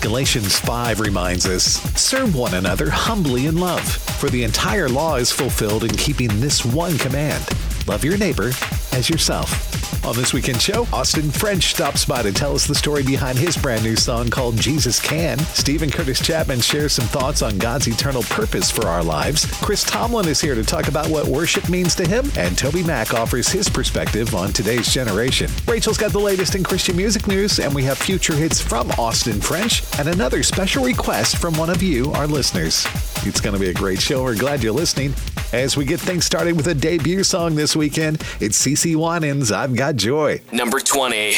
[0.00, 1.64] Galatians 5 reminds us
[2.00, 6.64] serve one another humbly in love, for the entire law is fulfilled in keeping this
[6.64, 7.46] one command
[7.86, 8.50] love your neighbor
[8.92, 9.79] as yourself.
[10.04, 13.56] On this weekend show, Austin French stops by to tell us the story behind his
[13.56, 15.38] brand new song called Jesus Can.
[15.38, 19.46] Steven Curtis Chapman shares some thoughts on God's eternal purpose for our lives.
[19.60, 23.48] Chris Tomlin is here to talk about what worship means to him, and TobyMac offers
[23.48, 25.50] his perspective on today's generation.
[25.68, 29.40] Rachel's got the latest in Christian music news, and we have future hits from Austin
[29.40, 32.86] French and another special request from one of you, our listeners.
[33.22, 34.22] It's going to be a great show.
[34.22, 35.14] We're glad you're listening.
[35.52, 39.74] As we get things started with a debut song this weekend, it's CeCe Winans, I've
[39.80, 40.42] Got Joy.
[40.52, 41.36] Number 20.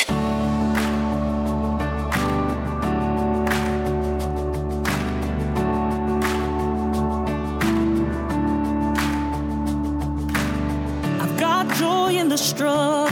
[11.21, 13.07] I've got joy in the struggle.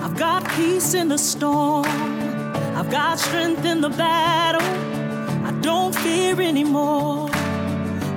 [0.00, 1.84] I've got peace in the storm.
[2.76, 4.62] I've got strength in the battle.
[5.44, 7.28] I don't fear anymore.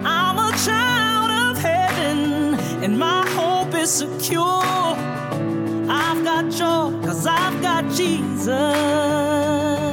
[0.05, 5.18] I'm a child of heaven, and my hope is secure.
[5.89, 9.88] I've got joy, cause I've got Jesus.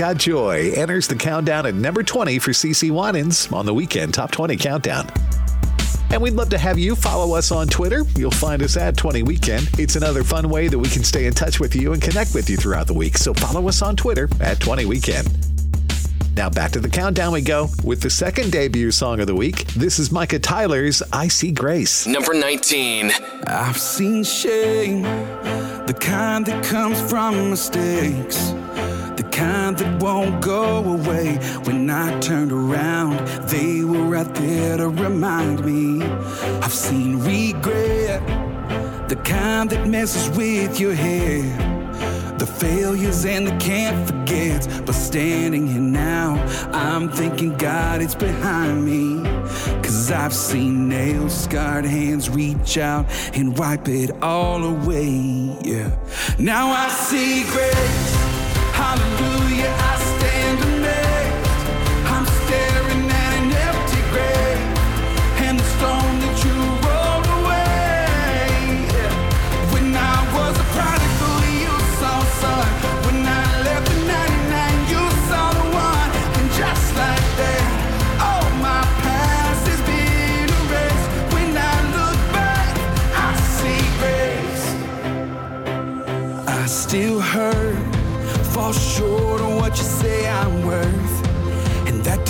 [0.00, 4.14] I've Got Joy enters the countdown at number 20 for CeCe Winans on the weekend
[4.14, 5.06] Top 20 Countdown.
[6.10, 8.04] And we'd love to have you follow us on Twitter.
[8.16, 9.68] You'll find us at 20 Weekend.
[9.78, 12.48] It's another fun way that we can stay in touch with you and connect with
[12.48, 13.18] you throughout the week.
[13.18, 15.28] So follow us on Twitter at 20 Weekend.
[16.34, 19.66] Now back to the countdown we go with the second debut song of the week.
[19.74, 22.06] This is Micah Tyler's I See Grace.
[22.06, 23.10] Number 19.
[23.46, 28.69] I've seen shame, the kind that comes from mistakes, the
[29.40, 31.36] kind that won't go away.
[31.64, 36.04] When I turned around, they were right there to remind me.
[36.64, 38.20] I've seen regret,
[39.08, 42.38] the kind that messes with your head.
[42.38, 44.66] The failures and the can't forgets.
[44.86, 46.34] But standing here now,
[46.72, 49.22] I'm thinking God it's behind me.
[49.82, 55.56] Cause I've seen nails, scarred hands reach out and wipe it all away.
[55.62, 55.90] Yeah.
[56.38, 58.29] Now I see grace.
[58.80, 59.99] Hallelujah, I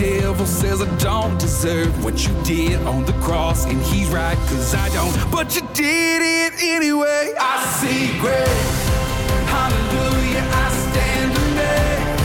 [0.00, 3.67] devil says I don't deserve what you did on the cross.
[3.67, 5.12] And he's right, cause I don't.
[5.31, 7.35] But you did it anyway.
[7.38, 8.81] I see grace.
[9.55, 12.23] Hallelujah, I stand amazed.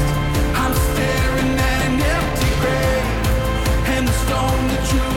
[0.56, 3.08] I'm staring at an empty grave.
[3.94, 5.15] And the stone that you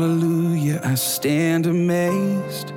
[0.00, 2.72] hallelujah, I stand amazed.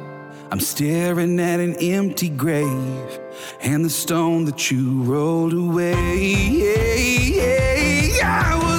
[0.51, 3.19] I'm staring at an empty grave
[3.62, 6.00] and the stone that you rolled away.
[8.23, 8.70] I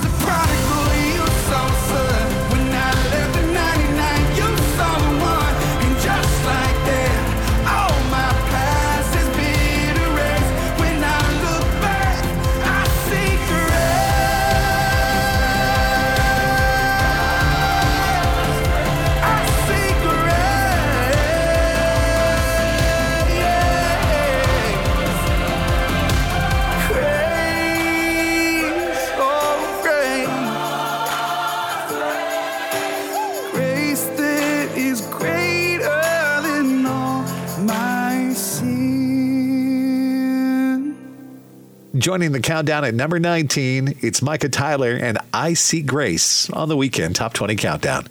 [42.02, 46.76] Joining the countdown at number 19, it's Micah Tyler and I See Grace on the
[46.76, 48.08] Weekend Top 20 Countdown.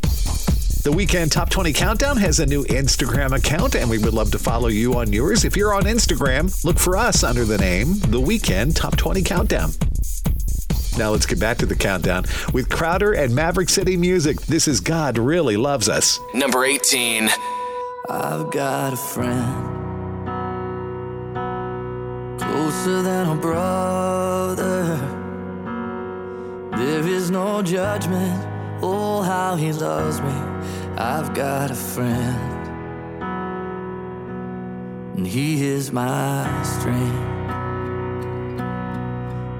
[0.85, 4.39] The Weekend Top 20 Countdown has a new Instagram account, and we would love to
[4.39, 5.43] follow you on yours.
[5.43, 9.71] If you're on Instagram, look for us under the name The Weekend Top 20 Countdown.
[10.97, 12.23] Now let's get back to the countdown
[12.53, 14.39] with Crowder and Maverick City Music.
[14.43, 16.17] This is God Really Loves Us.
[16.33, 17.29] Number 18.
[18.09, 19.80] I've got a friend
[22.71, 24.97] closer than a brother.
[26.77, 28.47] There is no judgment.
[28.81, 30.33] Oh, how he loves me.
[30.97, 32.67] I've got a friend,
[35.17, 37.27] and he is my strength.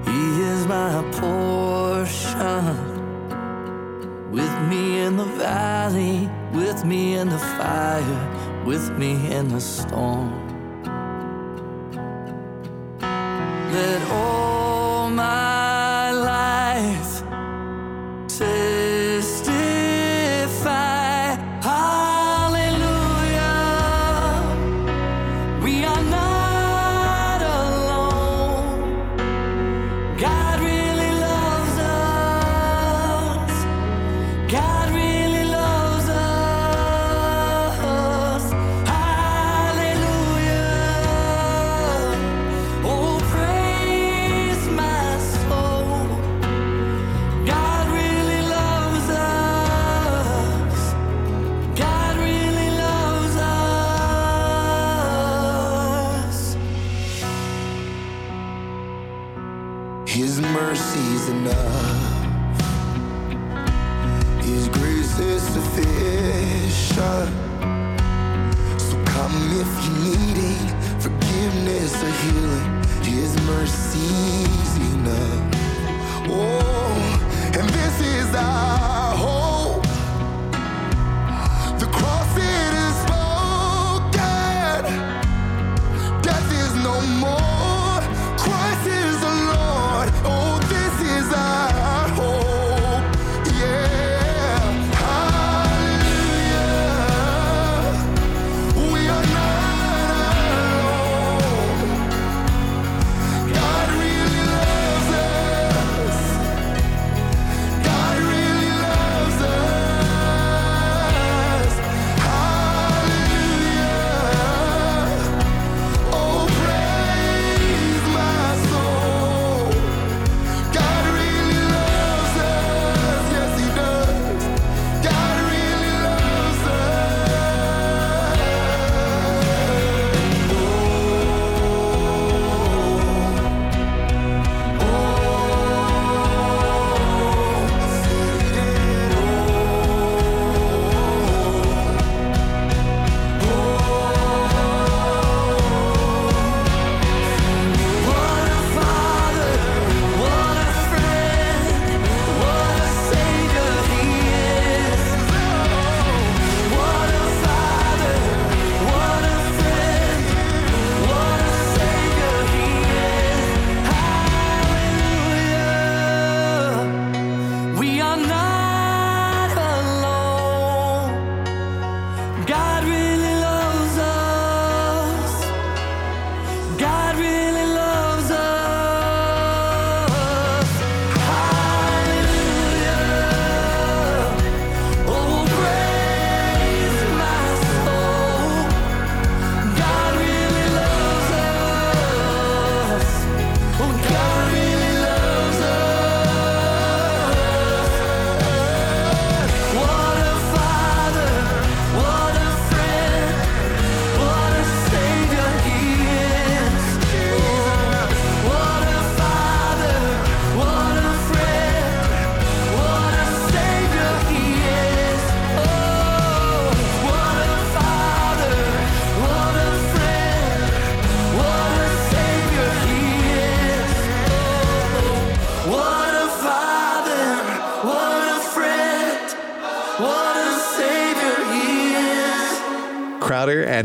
[0.06, 2.90] He is my portion.
[4.32, 10.41] With me in the valley, with me in the fire, with me in the storm.
[13.72, 14.41] Let all
[73.62, 74.41] His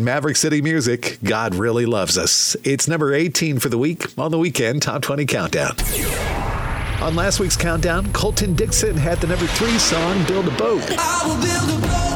[0.07, 2.55] Maverick City Music, God Really Loves Us.
[2.63, 5.75] It's number 18 for the week on the weekend Top 20 Countdown.
[7.01, 12.06] On last week's countdown, Colton Dixon had the number three song, Build a Boat.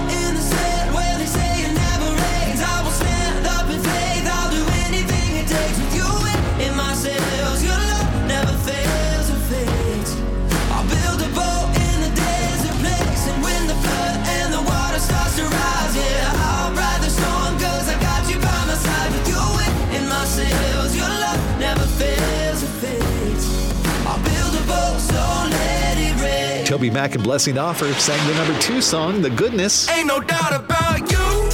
[26.82, 29.88] TobyMac and Blessing Offor sang the number two song, The Goodness.
[29.90, 31.50] Ain't no doubt about you.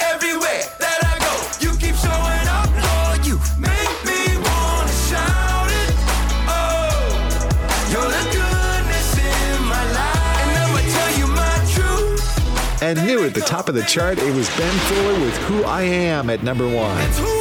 [0.00, 3.24] Everywhere that I go, you keep showing up, Lord.
[3.24, 5.94] You make me wanna shout it.
[6.50, 6.98] Oh,
[7.92, 12.82] you're the goodness in my life, and I'ma tell you my truth.
[12.82, 15.82] And new at the top of the chart, it was Ben Fuller with Who I
[15.82, 17.39] Am at number one.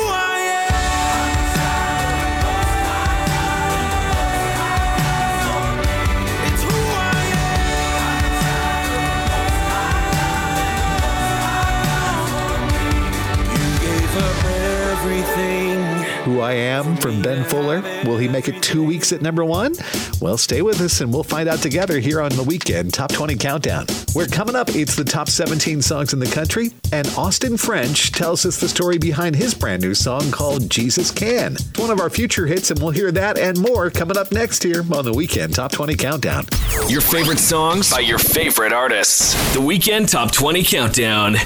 [16.30, 17.82] Who I Am from Ben Fuller.
[18.06, 19.74] Will he make it two weeks at number one?
[20.22, 23.36] Well, stay with us and we'll find out together here on the weekend Top 20
[23.36, 23.88] Countdown.
[24.14, 28.46] We're coming up, it's the top 17 songs in the country, and Austin French tells
[28.46, 31.54] us the story behind his brand new song called Jesus Can.
[31.54, 34.62] It's one of our future hits, and we'll hear that and more coming up next
[34.62, 36.46] here on the weekend Top 20 Countdown.
[36.90, 39.34] Your favorite songs by your favorite artists.
[39.56, 41.38] The Weekend Top 20 Countdown.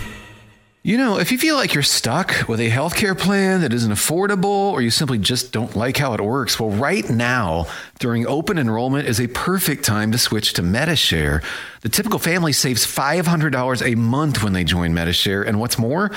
[0.86, 4.74] You know, if you feel like you're stuck with a healthcare plan that isn't affordable
[4.74, 7.68] or you simply just don't like how it works, well, right now,
[8.00, 11.42] during open enrollment, is a perfect time to switch to Medishare.
[11.84, 15.48] The typical family saves $500 a month when they join Medishare.
[15.48, 16.12] And what's more,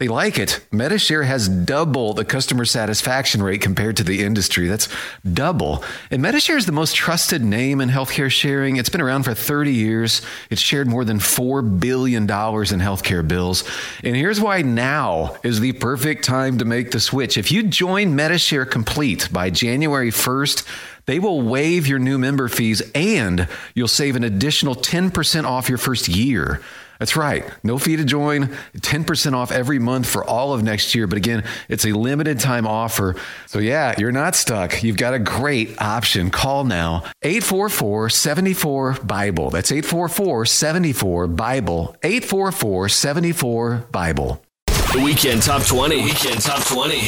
[0.00, 0.64] They like it.
[0.72, 4.66] Medishare has double the customer satisfaction rate compared to the industry.
[4.66, 4.88] That's
[5.30, 5.84] double.
[6.10, 8.76] And Medishare is the most trusted name in healthcare sharing.
[8.76, 10.22] It's been around for 30 years.
[10.48, 13.62] It's shared more than $4 billion in healthcare bills.
[14.02, 17.36] And here's why now is the perfect time to make the switch.
[17.36, 20.66] If you join Medishare Complete by January 1st,
[21.04, 25.76] they will waive your new member fees and you'll save an additional 10% off your
[25.76, 26.62] first year.
[27.00, 27.50] That's right.
[27.64, 31.06] No fee to join, 10% off every month for all of next year.
[31.06, 33.16] But again, it's a limited time offer.
[33.46, 34.82] So yeah, you're not stuck.
[34.82, 36.30] You've got a great option.
[36.30, 39.48] Call now 844 74 Bible.
[39.48, 41.96] That's 844 74 Bible.
[42.02, 44.42] 844 74 Bible.
[44.66, 46.04] The Weekend Top 20.
[46.04, 47.00] Weekend Top 20.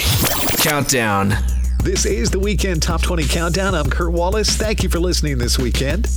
[0.63, 1.35] Countdown.
[1.83, 3.75] This is the Weekend Top 20 Countdown.
[3.75, 4.57] I'm Kurt Wallace.
[4.57, 6.09] Thank you for listening this weekend.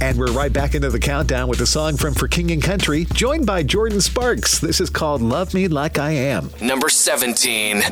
[0.00, 3.06] And we're right back into the countdown with a song from For King and Country,
[3.12, 4.58] joined by Jordin Sparks.
[4.60, 6.50] This is called Love Me Like I Am.
[6.60, 7.82] Number 17.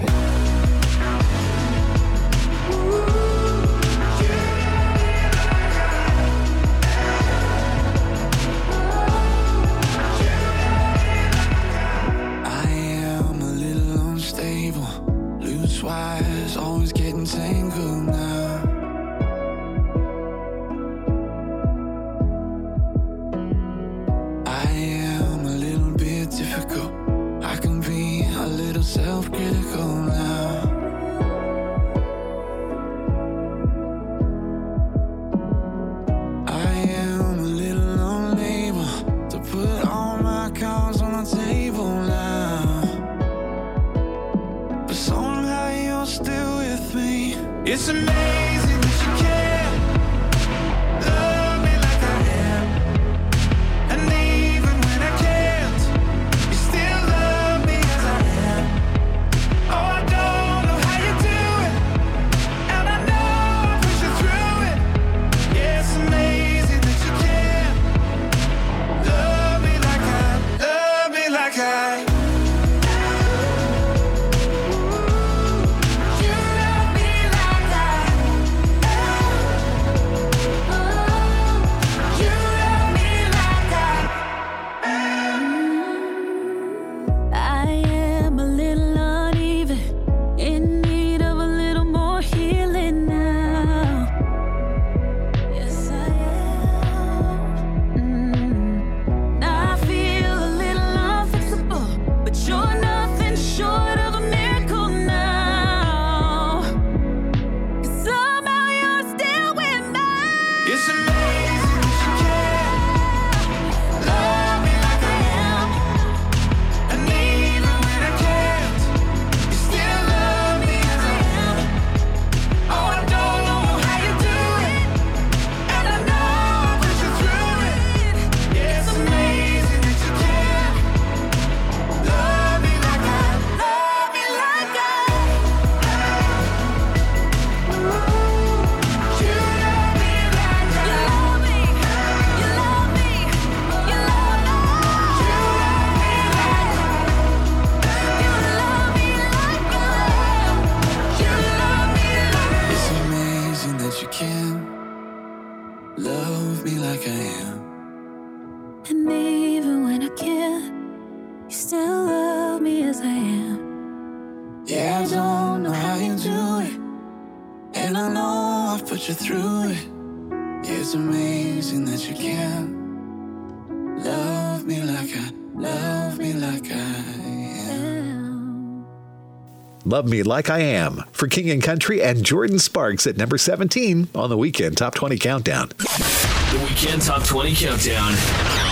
[179.96, 184.08] Love Me Like I Am for King and Country and Jordin Sparks at number 17
[184.14, 185.68] on the Weekend Top 20 Countdown.
[185.68, 188.12] The Weekend Top 20 Countdown.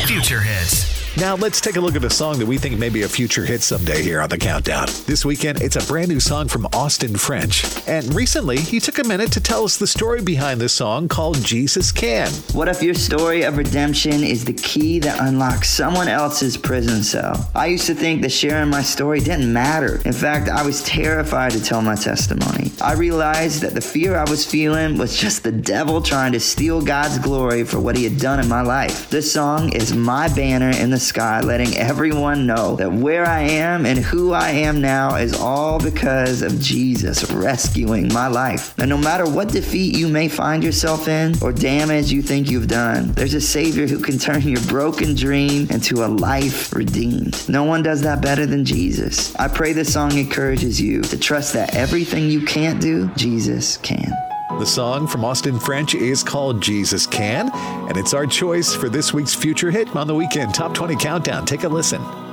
[0.06, 0.93] Future hits.
[1.16, 3.44] Now let's take a look at a song that we think may be a future
[3.44, 4.88] hit someday here on the countdown.
[5.06, 7.64] This weekend, it's a brand new song from Austin French.
[7.86, 11.40] And recently, he took a minute to tell us the story behind this song called
[11.44, 12.28] Jesus Can.
[12.52, 17.48] What if your story of redemption is the key that unlocks someone else's prison cell?
[17.54, 20.02] I used to think that sharing my story didn't matter.
[20.04, 22.72] In fact, I was terrified to tell my testimony.
[22.82, 26.82] I realized that the fear I was feeling was just the devil trying to steal
[26.82, 29.08] God's glory for what he had done in my life.
[29.10, 33.86] This song is my banner in the sky, letting everyone know that where I am
[33.86, 38.76] and who I am now is all because of Jesus rescuing my life.
[38.78, 42.68] And no matter what defeat you may find yourself in or damage you think you've
[42.68, 47.48] done, there's a Savior who can turn your broken dream into a life redeemed.
[47.48, 49.34] No one does that better than Jesus.
[49.36, 54.12] I pray this song encourages you to trust that everything you can't do, Jesus can.
[54.50, 59.12] The song from Austin French is called Jesus Can, and it's our choice for this
[59.12, 61.46] week's future hit on the weekend Top 20 Countdown.
[61.46, 62.23] Take a listen.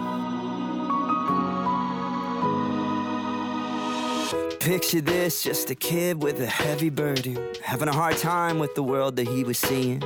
[4.62, 8.84] Picture this, just a kid with a heavy burden, having a hard time with the
[8.84, 10.04] world that he was seeing.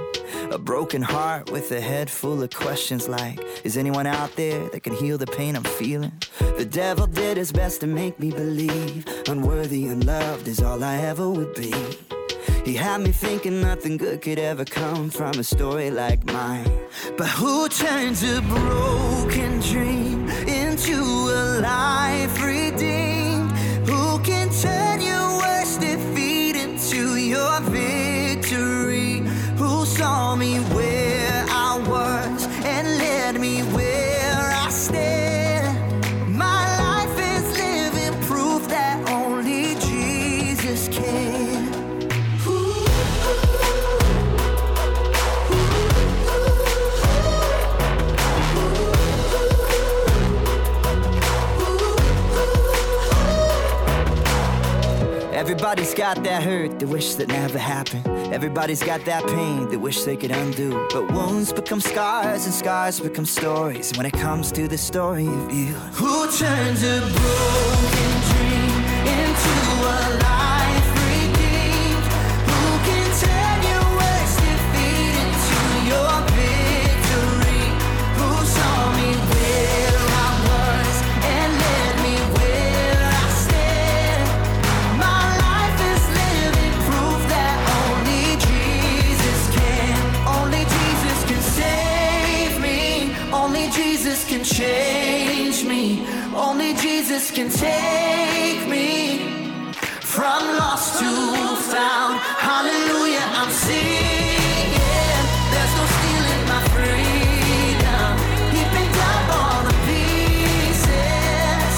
[0.50, 4.82] A broken heart with a head full of questions like, is anyone out there that
[4.82, 6.14] can heal the pain I'm feeling?
[6.58, 11.00] The devil did his best to make me believe unworthy and loved is all I
[11.00, 11.74] ever would be.
[12.64, 16.72] He had me thinking nothing good could ever come from a story like mine.
[17.18, 23.15] But who turns a broken dream into a life redeemed?
[27.26, 29.24] Your victory?
[29.58, 30.60] Who saw me
[55.66, 58.06] Everybody's got that hurt they wish that never happened.
[58.32, 60.88] Everybody's got that pain they wish they could undo.
[60.94, 63.92] But wounds become scars and scars become stories.
[63.98, 70.20] When it comes to the story of you, who turns a broken dream into a
[70.20, 70.25] life
[94.56, 96.08] change me.
[96.34, 99.20] Only Jesus can take me
[100.00, 101.12] from lost to
[101.74, 102.16] found.
[102.50, 105.24] Hallelujah, I'm singing.
[105.52, 108.12] There's no stealing my freedom.
[108.56, 111.74] He picked up all the pieces.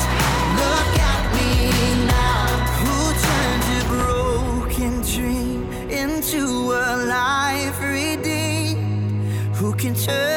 [0.62, 1.52] Look at me
[2.06, 2.46] now.
[2.82, 5.60] Who turned a broken dream
[5.90, 9.26] into a life redeemed?
[9.56, 10.37] Who can turn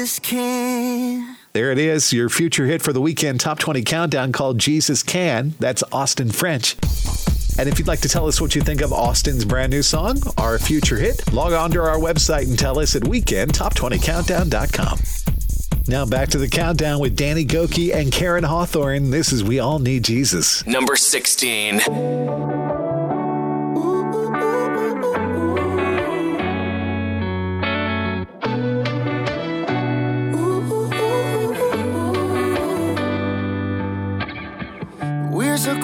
[0.00, 1.36] Jesus can.
[1.52, 5.52] There it is, your future hit for the weekend Top 20 Countdown called Jesus Can.
[5.60, 6.74] That's Austin French.
[7.58, 10.22] And if you'd like to tell us what you think of Austin's brand new song,
[10.38, 14.98] our future hit, log on to our website and tell us at weekendtop20countdown.com.
[15.86, 19.10] Now back to the countdown with Danny Gokey and Koryn Hawthorne.
[19.10, 20.66] This is We All Need Jesus.
[20.66, 21.80] Number 16.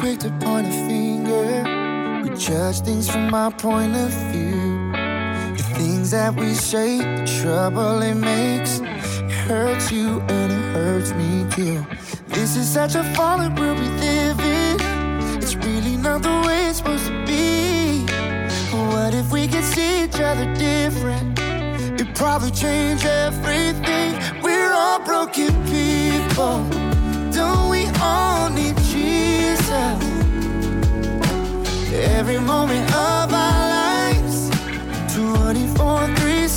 [0.06, 2.22] Quick to point a finger.
[2.22, 4.92] We judge things from our point of view.
[5.56, 11.10] The things that we say, the trouble it makes, it hurts you and it hurts
[11.20, 11.84] me too.
[12.28, 14.76] This is such a fallen world we live in.
[15.42, 18.06] It's really not the way it's supposed to be.
[18.92, 21.36] What if we could see each other different?
[21.98, 24.10] It'd probably change everything.
[24.40, 26.62] We're all broken people.
[27.32, 28.76] Don't we all need
[32.18, 34.50] Every moment of our lives,
[35.14, 36.48] 24, 3,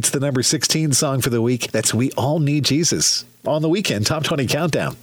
[0.00, 0.04] Hawthorne.
[0.04, 1.70] It's the number 16 song for the week.
[1.72, 4.96] That's We All Need Jesus on the weekend Top 20 Countdown.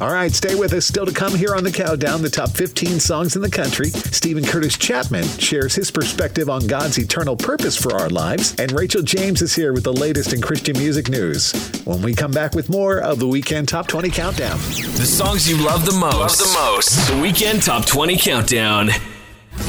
[0.00, 0.84] All right, stay with us.
[0.84, 3.90] Still to come here on the countdown, the top 15 songs in the country.
[3.90, 8.56] Steven Curtis Chapman shares his perspective on God's eternal purpose for our lives.
[8.58, 11.52] And Rachel James is here with the latest in Christian music news.
[11.84, 14.58] When we come back with more of the weekend Top 20 Countdown.
[14.58, 16.18] The songs you love the most.
[16.18, 17.08] Love the most.
[17.08, 18.90] The Weekend Top 20 Countdown.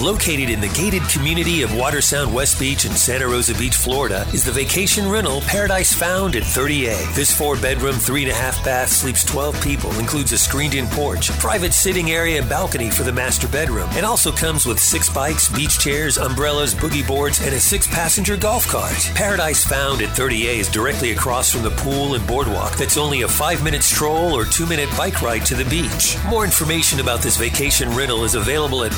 [0.04, 4.44] Located in the gated community of Watersound West Beach in Santa Rosa Beach, Florida, is
[4.44, 7.16] the vacation rental Paradise Found at 30A.
[7.16, 10.88] This four bedroom, three and a half bath sleeps 12 people, includes a screened in
[10.88, 15.10] porch, private sitting area, and balcony for the master bedroom, It also comes with six
[15.10, 19.10] bikes, beach chairs, umbrellas, boogie boards, and a six passenger golf cart.
[19.16, 23.28] Paradise Found at 30A is directly across from the pool and boardwalk that's only a
[23.30, 26.18] five minute stroll or two minute bike ride to the beach.
[26.28, 28.92] More information about this vacation rental is available at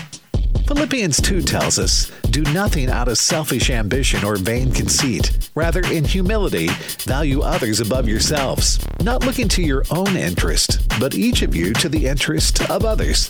[0.68, 5.50] Philippians 2 tells us do nothing out of selfish ambition or vain conceit.
[5.56, 6.68] Rather, in humility,
[7.06, 11.88] value others above yourselves, not looking to your own interest, but each of you to
[11.88, 13.28] the interest of others.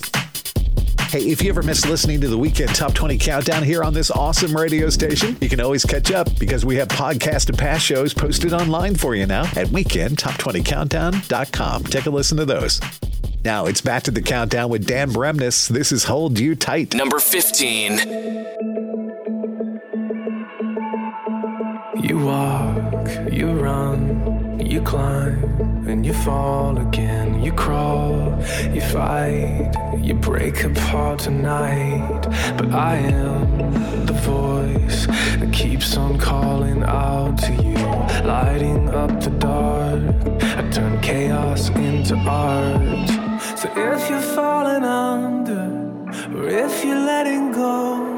[1.15, 4.11] Hey, if you ever miss listening to the Weekend Top 20 Countdown here on this
[4.11, 8.13] awesome radio station, you can always catch up because we have podcast and past shows
[8.13, 11.85] posted online for you now at weekendtop20countdown.com.
[11.85, 12.81] Take a listen to those.
[13.45, 15.69] Now it's back to the countdown with Dan Bremnes.
[15.69, 16.97] This is Hold You Tight.
[16.97, 17.99] Number 15.
[22.03, 27.43] You walk, you run, you climb, and you fall again.
[27.43, 28.39] You crawl,
[28.73, 32.23] you fight, you break apart tonight.
[32.57, 35.07] But I am the voice
[35.39, 37.85] that keeps on calling out to you,
[38.27, 40.03] lighting up the dark.
[40.59, 43.09] I turn chaos into art.
[43.59, 45.65] So if you're falling under,
[46.37, 48.14] or if you're letting go.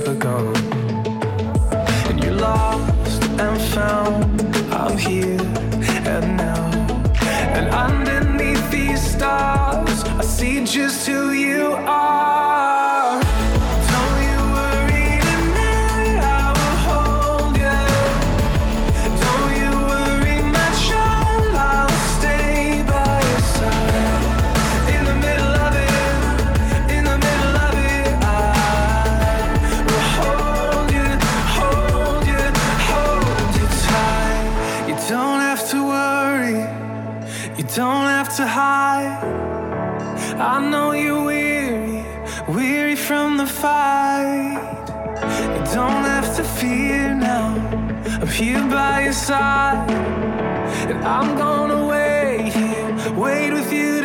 [0.00, 0.56] Never gone
[2.08, 4.40] and you're lost and found.
[4.72, 5.40] I'm here
[6.06, 6.70] and now,
[7.56, 13.29] and underneath these stars, I see just who you are.
[37.76, 39.22] Don't have to hide.
[40.40, 42.04] I know you're weary,
[42.48, 44.58] weary from the fight.
[45.54, 47.54] You don't have to fear now.
[48.20, 49.88] I'm here by your side,
[50.90, 53.99] and I'm gonna wait here, wait with you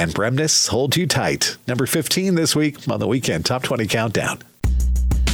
[0.00, 1.58] Dan Bremnes, Hold You Tight.
[1.68, 4.38] Number 15 this week on the Weekend Top 20 Countdown.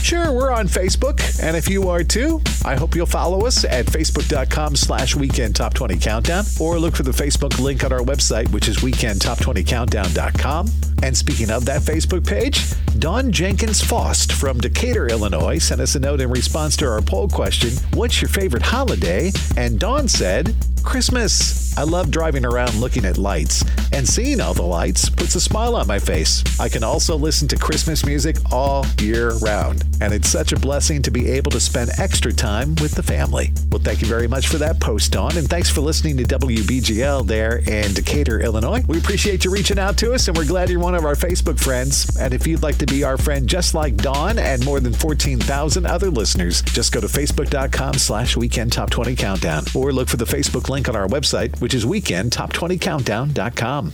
[0.02, 3.87] Sure, we're on Facebook, and if you are too, I hope you'll follow us at
[3.87, 8.48] facebook.com slash weekend top 20 countdown, or look for the Facebook link on our website,
[8.50, 10.68] which is weekendtop20countdown.com.
[11.02, 12.64] And speaking of that Facebook page,
[12.98, 17.29] Don Jenkins Faust from Decatur, Illinois, sent us a note in response to our poll
[17.29, 19.31] question, What's your favorite holiday?
[19.57, 20.55] And Don said,
[20.87, 21.77] Christmas.
[21.77, 25.77] I love driving around looking at lights, and seeing all the lights puts a smile
[25.77, 26.42] on my face.
[26.59, 31.03] I can also listen to Christmas music all year round, and it's such a blessing
[31.03, 33.53] to be able to spend extra time with the family.
[33.70, 37.27] Well, thank you very much for that post, Dawn, and thanks for listening to WBGL
[37.27, 38.83] there in Decatur, Illinois.
[38.88, 41.61] We appreciate you reaching out to us, and we're glad you're one of our Facebook
[41.61, 42.16] friends.
[42.16, 45.85] And if you'd like to be our friend just like Dawn and more than 14,000
[45.85, 50.25] other listeners, just go to facebook.com slash weekend top 20 countdown or look for the
[50.25, 53.93] Facebook link on our website, which is weekendtop20countdown.com.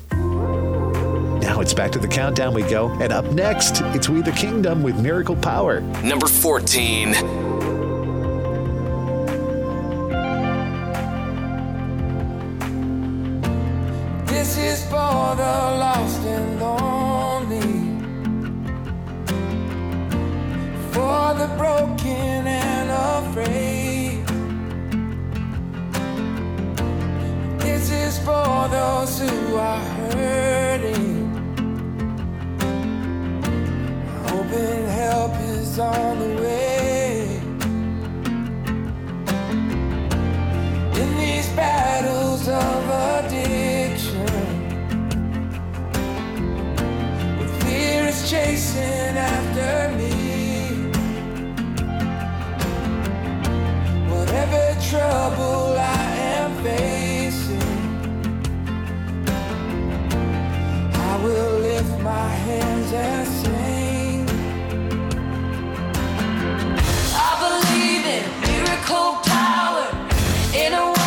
[1.40, 2.88] Now it's back to the countdown we go.
[3.00, 5.80] And up next, it's We the Kingdom with Miracle Power.
[6.02, 7.51] Number 14.
[28.24, 31.28] For those who are hurting,
[34.26, 37.40] hoping help is on the way.
[41.00, 44.26] In these battles of addiction,
[47.38, 50.12] with fear is chasing after me.
[54.12, 56.04] Whatever trouble I
[56.36, 57.01] am facing,
[61.22, 64.28] will lift my hands and sing.
[67.14, 69.86] I believe in miracle power
[70.54, 71.01] in a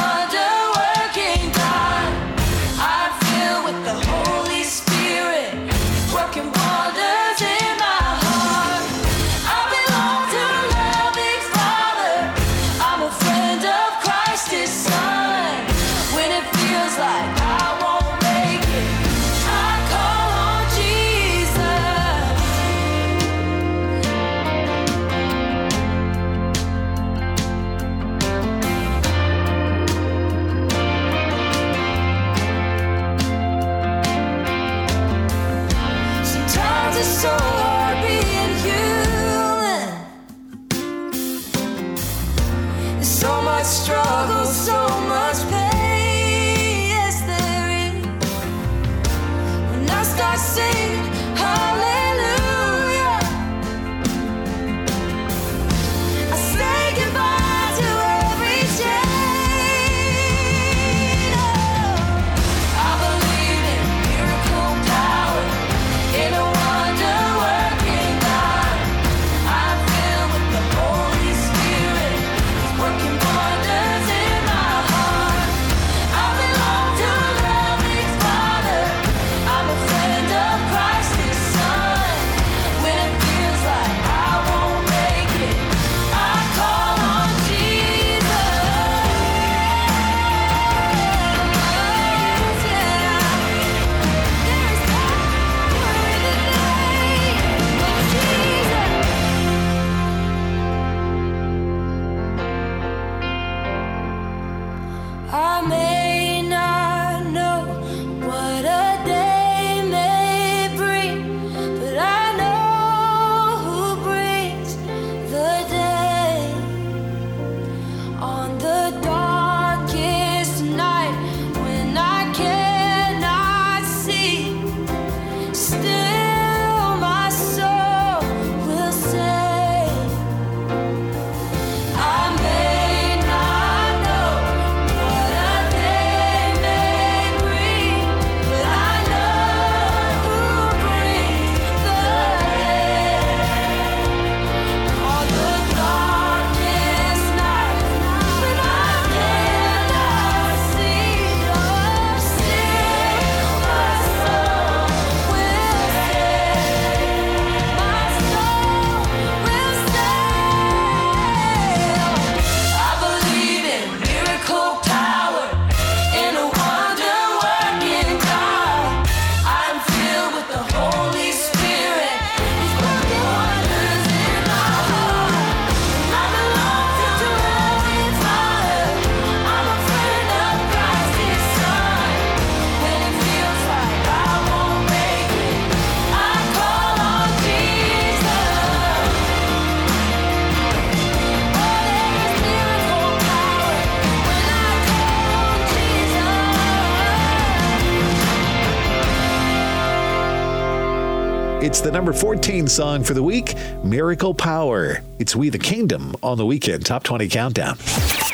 [201.75, 203.53] It's the number 14 song for the week,
[203.83, 205.01] Miracle Power.
[205.17, 207.77] It's We the Kingdom on the weekend Top 20 Countdown.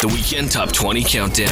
[0.01, 1.51] The Weekend Top 20 Countdown.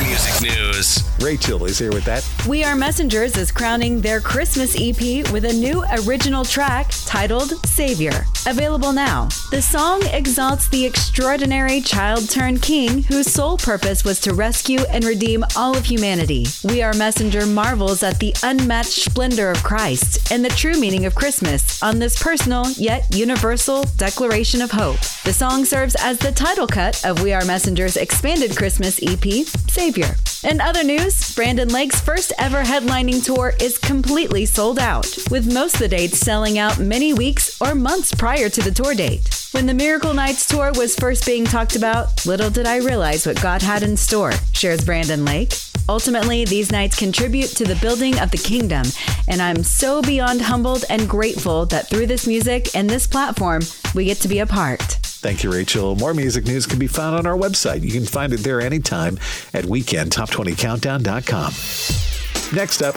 [0.00, 1.02] Music news.
[1.20, 2.24] Rachel is here with that.
[2.46, 8.26] We Are Messengers is crowning their Christmas EP with a new original track titled Savior.
[8.46, 9.24] Available now.
[9.50, 15.04] The song exalts the extraordinary child turned king whose sole purpose was to rescue and
[15.04, 16.46] redeem all of humanity.
[16.62, 21.16] We Are Messenger marvels at the unmatched splendor of Christ and the true meaning of
[21.16, 25.00] Christmas on this personal yet universal declaration of hope.
[25.24, 30.16] The song serves as the title cut of We Are Messenger's expanded Christmas EP, Savior.
[30.42, 35.76] In other news, Brandon Lake's first ever headlining tour is completely sold out, with most
[35.76, 39.26] of the dates selling out many weeks or months prior to the tour date.
[39.52, 43.40] When the Miracle Nights tour was first being talked about, little did I realize what
[43.40, 45.54] God had in store, shares Brandon Lake.
[45.88, 48.86] Ultimately, these nights contribute to the building of the kingdom,
[49.28, 53.62] and I'm so beyond humbled and grateful that through this music and this platform,
[53.94, 54.98] we get to be a part.
[55.24, 55.96] Thank you, Rachel.
[55.96, 57.82] More music news can be found on our website.
[57.82, 59.16] You can find it there anytime
[59.54, 62.56] at weekendtop20countdown.com.
[62.56, 62.94] Next up,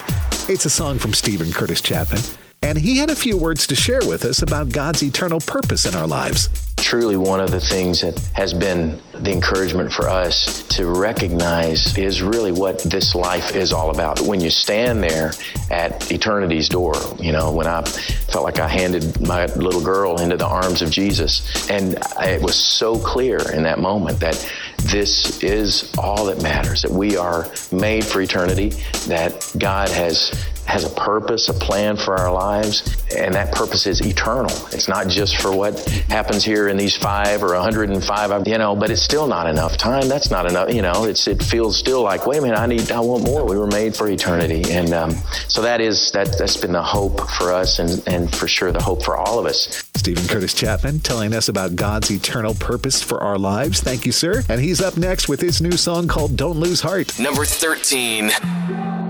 [0.48, 2.20] it's a song from Steven Curtis Chapman,
[2.62, 5.94] and he had a few words to share with us about God's eternal purpose in
[5.94, 6.48] our lives.
[6.76, 12.22] Truly, one of the things that has been the encouragement for us to recognize is
[12.22, 14.20] really what this life is all about.
[14.20, 15.32] When you stand there
[15.70, 20.36] at eternity's door, you know, when I felt like I handed my little girl into
[20.36, 24.50] the arms of Jesus, and it was so clear in that moment that
[24.84, 28.70] this is all that matters, that we are made for eternity,
[29.08, 30.30] that God has
[30.68, 34.50] has a purpose, a plan for our lives, and that purpose is eternal.
[34.70, 38.90] It's not just for what happens here in these five or 105, you know, but
[38.90, 40.08] it's still not enough time.
[40.08, 42.92] That's not enough, you know, it's, it feels still like, wait a minute, I need,
[42.92, 43.46] I want more.
[43.46, 44.62] We were made for eternity.
[44.70, 45.12] And um,
[45.48, 48.82] so that is, that, that's been the hope for us and, and for sure the
[48.82, 49.82] hope for all of us.
[49.96, 53.80] Steven Curtis Chapman telling us about God's eternal purpose for our lives.
[53.80, 54.42] Thank you, sir.
[54.50, 57.18] And he's up next with his new song called Don't Lose Heart.
[57.18, 59.07] Number 13.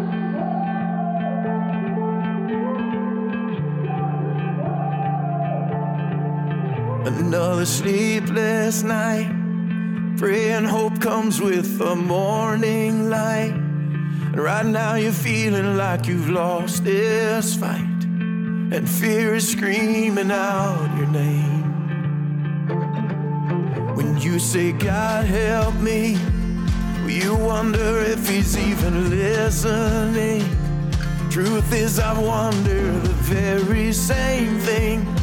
[7.05, 9.32] Another sleepless night.
[10.18, 13.53] Praying hope comes with the morning light.
[13.53, 17.78] And right now you're feeling like you've lost this fight.
[17.80, 21.62] And fear is screaming out your name.
[23.94, 26.18] When you say, God help me,
[27.07, 30.42] you wonder if he's even listening.
[31.30, 35.18] Truth is, I wonder the very same thing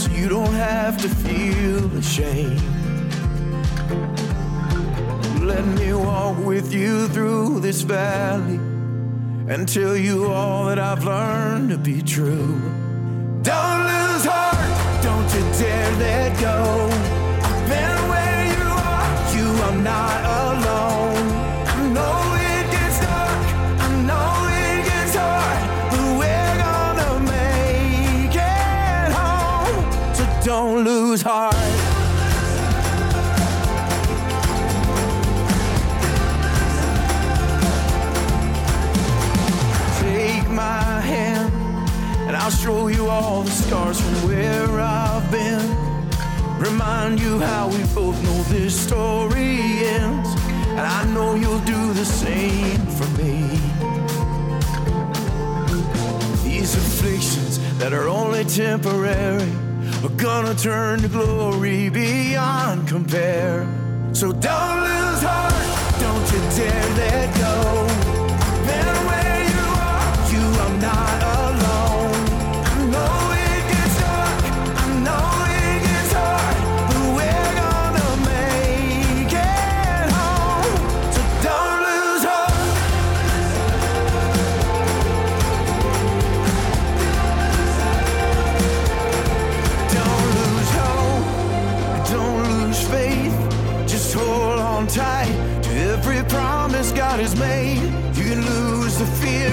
[0.00, 2.62] so you don't have to feel ashamed.
[5.42, 8.58] Let me walk with you through this valley
[9.52, 12.58] and tell you all that I've learned to be true.
[13.42, 16.56] Don't lose heart, don't you dare let go.
[17.48, 21.19] I've been where you are, you are not alone.
[30.50, 31.54] Don't lose heart.
[40.02, 41.52] Take my hand,
[42.26, 45.64] and I'll show you all the scars from where I've been.
[46.58, 50.30] Remind you how we both know this story ends,
[50.70, 53.36] and I know you'll do the same for me.
[56.42, 59.69] These afflictions that are only temporary
[60.04, 63.66] are gonna turn to glory beyond compare.
[64.12, 68.09] So don't lose heart, don't you dare let go.
[97.10, 97.82] God has made.
[98.16, 99.52] You can lose the fear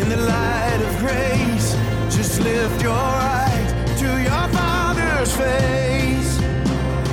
[0.00, 1.68] in the light of grace.
[2.14, 3.70] Just lift your eyes
[4.00, 6.36] to your Father's face.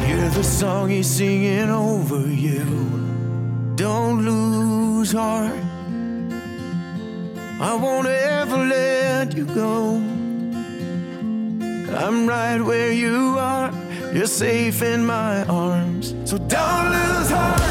[0.06, 2.66] Hear the song He's singing over you.
[3.78, 5.58] Don't lose heart.
[7.62, 9.96] I won't ever let you go.
[12.04, 13.72] I'm right where you are.
[14.14, 16.14] You're safe in my arms.
[16.26, 17.62] So don't lose heart.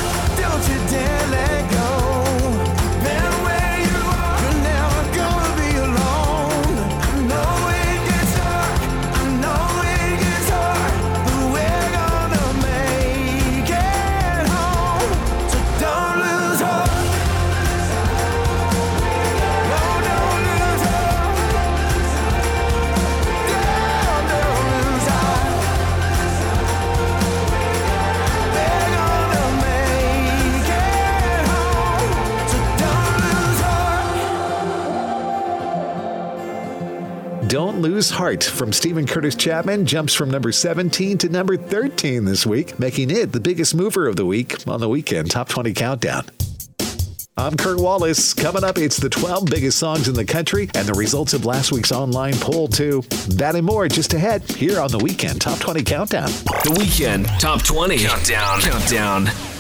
[0.41, 1.60] Don't you dare let
[37.81, 42.79] Lose Heart from Steven Curtis Chapman jumps from number 17 to number 13 this week,
[42.79, 46.27] making it the biggest mover of the week on the weekend Top 20 Countdown.
[47.37, 48.35] I'm Kurt Wallace.
[48.35, 51.73] Coming up, it's the 12 biggest songs in the country and the results of last
[51.73, 53.03] week's online poll, too.
[53.29, 56.29] That and more just ahead here on the Weekend Top 20 Countdown.
[56.29, 58.61] The Weekend Top 20 Countdown.
[58.61, 59.60] Countdown.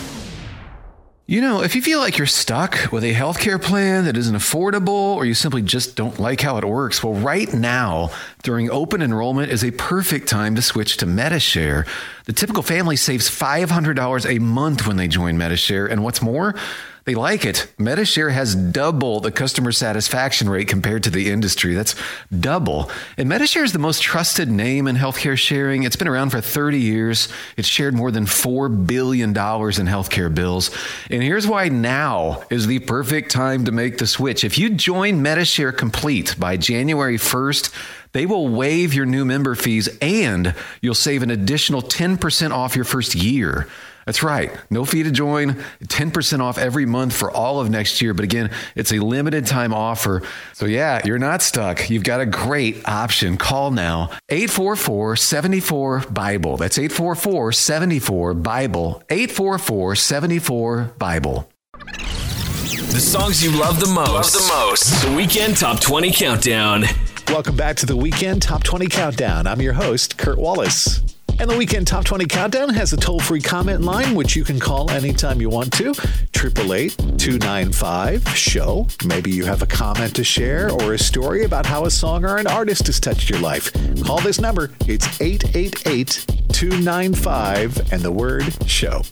[1.31, 5.14] You know, if you feel like you're stuck with a healthcare plan that isn't affordable
[5.14, 8.11] or you simply just don't like how it works, well, right now,
[8.43, 11.87] during open enrollment, is a perfect time to switch to Medishare.
[12.24, 15.89] The typical family saves $500 a month when they join Medishare.
[15.89, 16.57] And what's more,
[17.05, 17.72] they like it.
[17.78, 21.74] Medishare has double the customer satisfaction rate compared to the industry.
[21.74, 21.94] That's
[22.38, 22.90] double.
[23.16, 25.82] And Medishare is the most trusted name in healthcare sharing.
[25.82, 27.28] It's been around for 30 years.
[27.57, 30.70] It's shared more than $4 billion in healthcare bills.
[31.11, 34.44] And here's why now is the perfect time to make the switch.
[34.44, 37.72] If you join Medishare Complete by January 1st,
[38.12, 42.84] they will waive your new member fees and you'll save an additional 10% off your
[42.84, 43.68] first year.
[44.11, 44.50] That's right.
[44.70, 45.54] No fee to join,
[45.84, 48.12] 10% off every month for all of next year.
[48.12, 50.22] But again, it's a limited time offer.
[50.52, 51.88] So yeah, you're not stuck.
[51.88, 53.36] You've got a great option.
[53.36, 56.56] Call now 844 74 Bible.
[56.56, 59.04] That's 844 74 Bible.
[59.11, 61.48] 844 74 Bible.
[61.70, 64.11] The songs you love the most.
[64.11, 65.06] Love the most.
[65.06, 66.82] The Weekend Top 20 Countdown.
[67.28, 69.46] Welcome back to the Weekend Top 20 Countdown.
[69.46, 71.00] I'm your host, Kurt Wallace.
[71.41, 74.61] And the Weekend Top 20 Countdown has a toll free comment line, which you can
[74.61, 75.93] call anytime you want to.
[76.36, 78.86] 888 295 SHOW.
[79.07, 82.36] Maybe you have a comment to share or a story about how a song or
[82.36, 83.72] an artist has touched your life.
[84.05, 84.70] Call this number.
[84.86, 89.03] It's 888 295 and the word SHOW.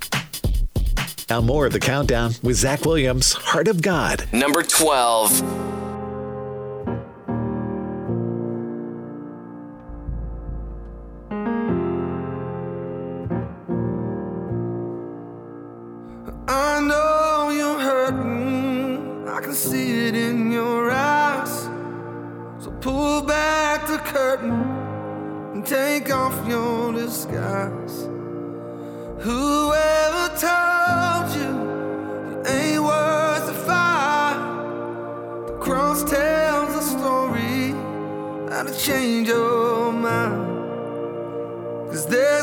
[1.30, 4.28] Now, more of the countdown with Zach Williams, Heart of God.
[4.34, 5.87] Number 12.
[27.28, 28.08] Disguise.
[29.20, 31.50] Whoever told you
[32.30, 34.38] you ain't worth the fight?
[35.46, 37.72] The cross tells a story
[38.48, 40.46] that'll change your mind.
[41.90, 42.37] Cause there's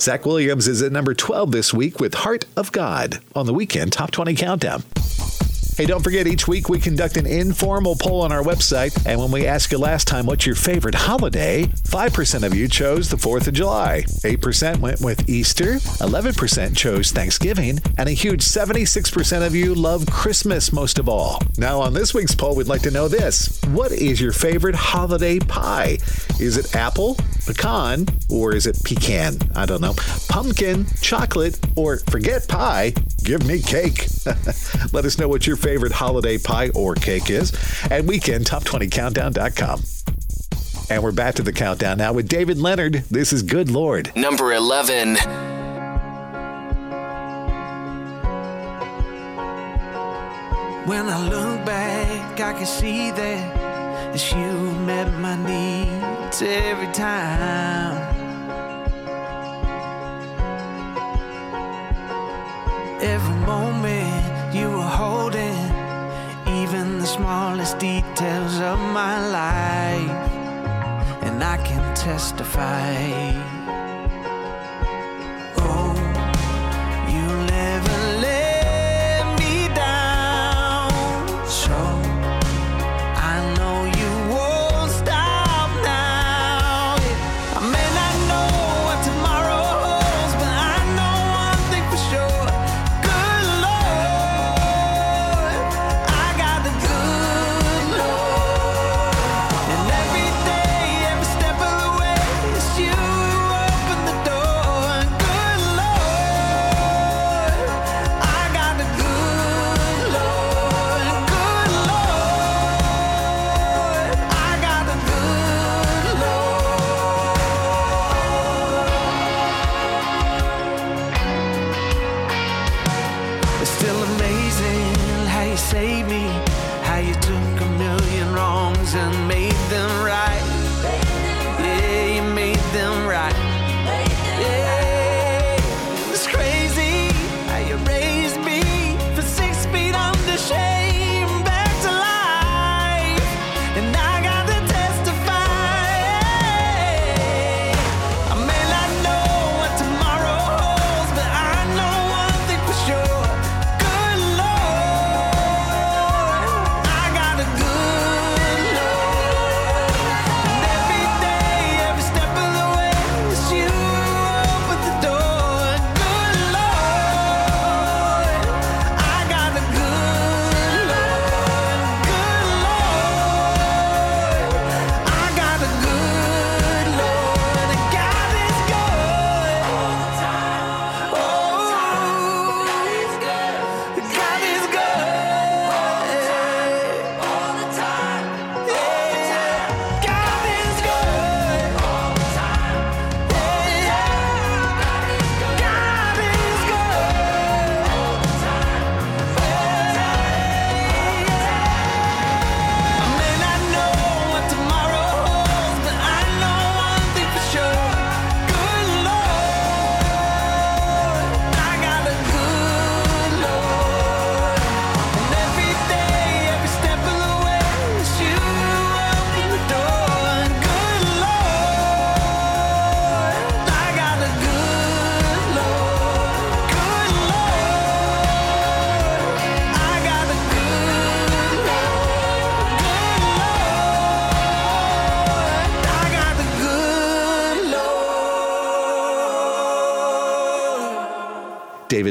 [0.00, 3.92] Zach Williams is at number 12 this week with Heart of God on the weekend
[3.92, 4.82] Top 20 Countdown.
[5.76, 9.06] Hey, don't forget, each week we conduct an informal poll on our website.
[9.06, 13.08] And when we asked you last time what's your favorite holiday, 5% of you chose
[13.08, 19.46] the 4th of July, 8% went with Easter, 11% chose Thanksgiving, and a huge 76%
[19.46, 21.40] of you love Christmas most of all.
[21.56, 25.38] Now, on this week's poll, we'd like to know this What is your favorite holiday
[25.38, 25.96] pie?
[26.38, 27.16] Is it apple,
[27.46, 29.38] pecan, or is it pecan?
[29.54, 29.94] I don't know.
[30.28, 34.06] Pumpkin, chocolate, or forget pie, give me cake.
[34.92, 37.52] Let us know what your favorite holiday pie or cake is
[37.84, 39.82] at weekendtop20countdown.com.
[40.90, 43.04] And we're back to the countdown now with David Leonard.
[43.10, 44.10] This is Good Lord.
[44.16, 45.16] Number 11.
[50.86, 53.56] When I look back, I can see that
[54.12, 55.99] as you met my needs
[56.42, 57.98] every time.
[63.02, 65.66] Every moment you were holding,
[66.46, 70.10] even the smallest details of my life,
[71.22, 73.59] and I can testify.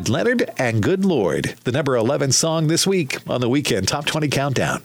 [0.09, 4.27] Leonard and Good Lord, the number 11 song this week on the weekend Top 20
[4.27, 4.81] Countdown.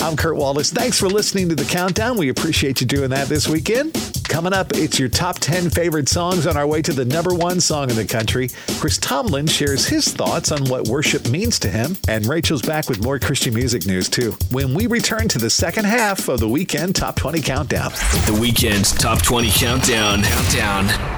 [0.00, 0.70] I'm Kurt Wallace.
[0.70, 2.18] Thanks for listening to the countdown.
[2.18, 3.94] We appreciate you doing that this weekend.
[4.28, 7.60] Coming up, it's your top 10 favorite songs on our way to the number one
[7.60, 8.50] song in the country.
[8.80, 13.02] Chris Tomlin shares his thoughts on what worship means to him, and Rachel's back with
[13.02, 14.32] more Christian music news too.
[14.50, 17.90] When we return to the second half of the weekend Top 20 Countdown.
[18.26, 20.22] The weekend Top 20 Countdown.
[20.22, 21.13] Countdown.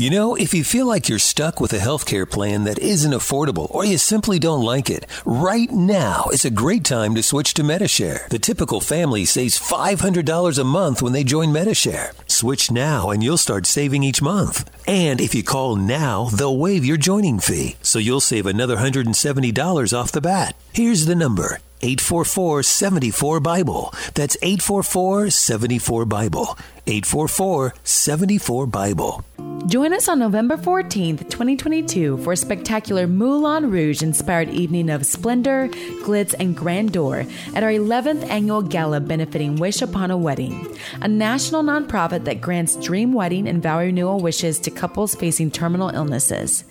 [0.00, 3.70] You know, if you feel like you're stuck with a healthcare plan that isn't affordable
[3.70, 7.62] or you simply don't like it, right now is a great time to switch to
[7.62, 8.26] Medishare.
[8.30, 12.14] The typical family saves $500 a month when they join Medishare.
[12.26, 14.64] Switch now and you'll start saving each month.
[14.88, 19.92] And if you call now, they'll waive your joining fee, so you'll save another $170
[19.92, 20.56] off the bat.
[20.72, 23.94] Here's the number 844 74 Bible.
[24.14, 26.58] That's 844 74 Bible.
[26.86, 29.24] 844 74 Bible.
[29.66, 35.68] Join us on November 14th, 2022 for a spectacular Moulin Rouge inspired evening of splendor,
[36.02, 41.62] glitz, and grandeur at our 11th annual gala benefiting Wish Upon a Wedding, a national
[41.62, 46.64] nonprofit that grants dream wedding and vow renewal wishes to couples facing terminal illnesses.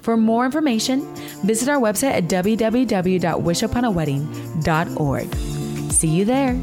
[0.00, 1.14] For more information,
[1.44, 2.28] visit our website at
[5.90, 6.54] See you there.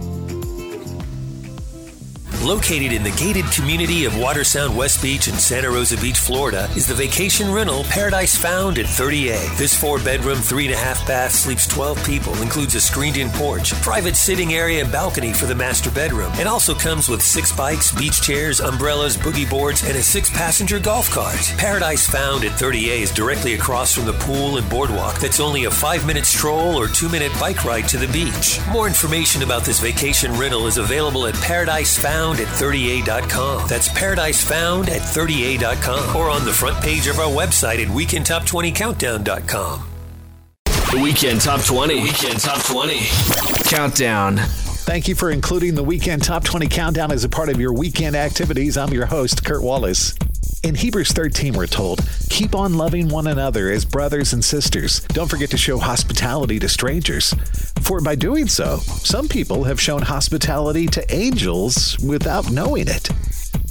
[2.43, 6.85] Located in the gated community of Watersound West Beach in Santa Rosa Beach, Florida, is
[6.85, 9.57] the vacation rental Paradise Found at 30A.
[9.57, 13.29] This four bedroom, three and a half bath sleeps 12 people, includes a screened in
[13.29, 16.33] porch, private sitting area, and balcony for the master bedroom.
[16.33, 20.81] It also comes with six bikes, beach chairs, umbrellas, boogie boards, and a six passenger
[20.81, 21.39] golf cart.
[21.57, 25.71] Paradise Found at 30A is directly across from the pool and boardwalk that's only a
[25.71, 28.59] five minute stroll or two minute bike ride to the beach.
[28.69, 33.67] More information about this vacation rental is available at Paradise Found at 30A.com.
[33.67, 39.89] That's Paradise Found at 30A.com or on the front page of our website at WeekendTop20Countdown.com.
[40.65, 42.03] The Weekend Top 20.
[42.03, 42.99] Weekend Top 20.
[43.67, 44.37] Countdown.
[44.37, 48.15] Thank you for including the Weekend Top 20 Countdown as a part of your weekend
[48.15, 48.77] activities.
[48.77, 50.13] I'm your host, Kurt Wallace.
[50.63, 51.99] In Hebrews 13, we're told,
[52.29, 55.01] keep on loving one another as brothers and sisters.
[55.09, 57.35] Don't forget to show hospitality to strangers.
[57.81, 63.09] For by doing so, some people have shown hospitality to angels without knowing it.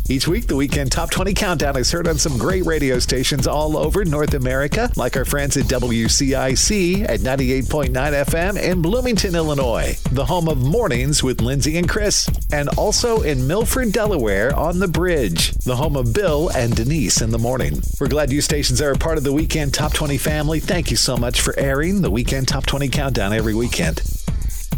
[0.09, 3.77] Each week, the Weekend Top 20 Countdown is heard on some great radio stations all
[3.77, 10.25] over North America, like our friends at WCIC at 98.9 FM in Bloomington, Illinois, the
[10.25, 15.53] home of Mornings with Lindsay and Chris, and also in Milford, Delaware on The Bridge,
[15.59, 17.81] the home of Bill and Denise in the morning.
[18.01, 20.59] We're glad you stations are a part of the Weekend Top 20 family.
[20.59, 24.03] Thank you so much for airing the Weekend Top 20 Countdown every weekend.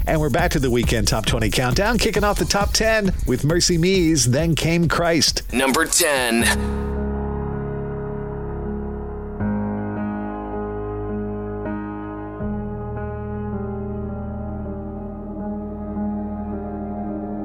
[0.07, 3.43] And we're back to the Weekend Top 20 Countdown, kicking off the top 10 with
[3.43, 5.51] MercyMe's Then Came Christ.
[5.51, 6.43] Number 10.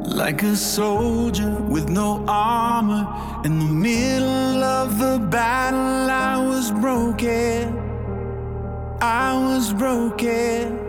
[0.04, 3.08] Like a soldier with no armor,
[3.46, 7.78] in the middle of the battle, I was broken.
[9.02, 10.89] I was broken.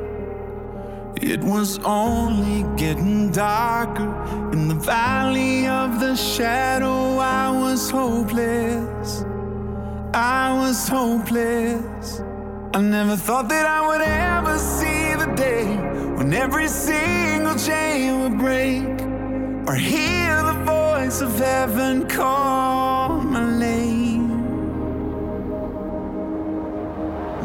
[1.22, 4.10] It was only getting darker
[4.52, 7.18] in the valley of the shadow.
[7.18, 9.22] I was hopeless.
[10.14, 12.22] I was hopeless.
[12.72, 15.66] I never thought that I would ever see the day
[16.16, 18.86] when every single chain would break
[19.68, 24.28] or hear the voice of heaven call my name.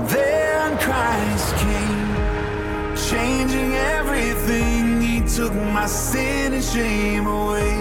[0.08, 1.95] Then Christ came
[3.10, 5.02] changing everything.
[5.02, 7.76] He took my sin and shame away.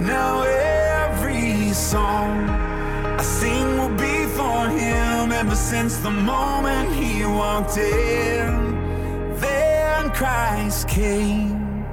[0.00, 2.48] Now every song
[3.18, 9.36] I sing will be for him ever since the moment he walked in.
[9.40, 11.84] Then Christ came.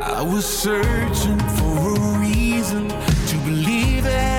[0.00, 4.37] I was searching for a reason to believe that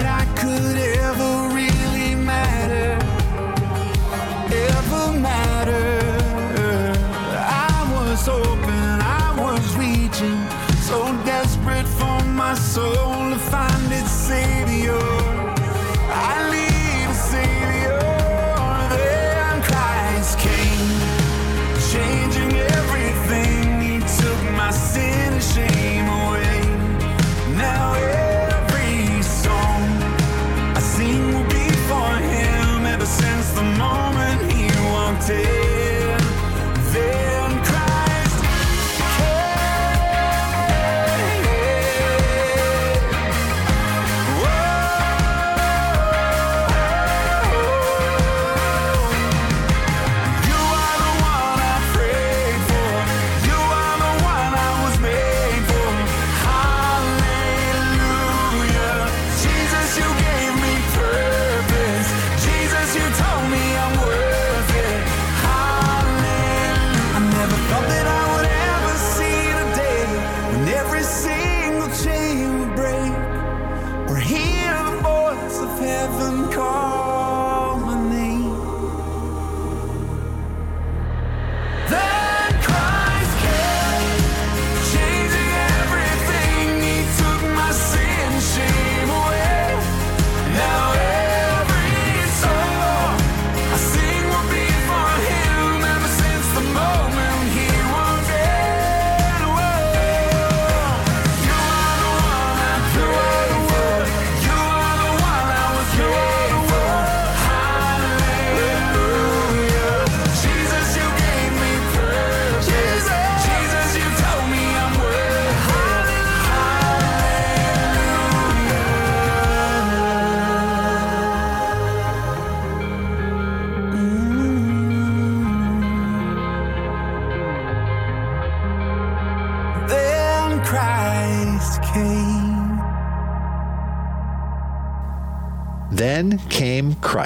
[12.79, 13.08] my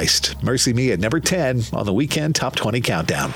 [0.03, 0.35] Christ.
[0.41, 3.33] MercyMe at number 10 on the weekend top 20 countdown.